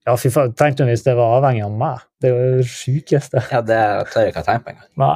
Ja, 0.08 0.16
fy 0.16 0.32
faen, 0.32 0.54
tenk 0.56 0.80
hvis 0.88 1.04
det 1.04 1.18
var 1.20 1.42
avhengig 1.42 1.66
av 1.66 1.74
meg. 1.76 2.04
Det 2.24 2.30
er 2.32 2.38
jo 2.38 2.60
det 2.62 2.68
sjukeste. 2.72 3.44
Ja, 3.52 3.60
det 3.60 3.80
tør 4.14 4.24
jeg 4.24 4.32
ikke 4.32 4.44
å 4.46 4.48
tenkt 4.48 4.64
på 4.64 4.72
engang. 4.72 4.92
Nei. 5.04 5.16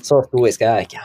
Så 0.00 0.22
stoisk 0.30 0.64
er 0.64 0.80
jeg 0.80 0.88
ikke. 0.88 1.02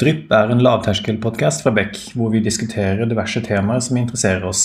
Drypp 0.00 0.32
er 0.34 0.50
en 0.50 0.64
lavterskelpodkast 0.64 1.62
fra 1.62 1.70
Beck, 1.76 2.00
hvor 2.16 2.32
vi 2.32 2.40
diskuterer 2.42 3.04
diverse 3.06 3.44
temaer 3.44 3.84
som 3.84 4.00
interesserer 4.00 4.48
oss. 4.48 4.64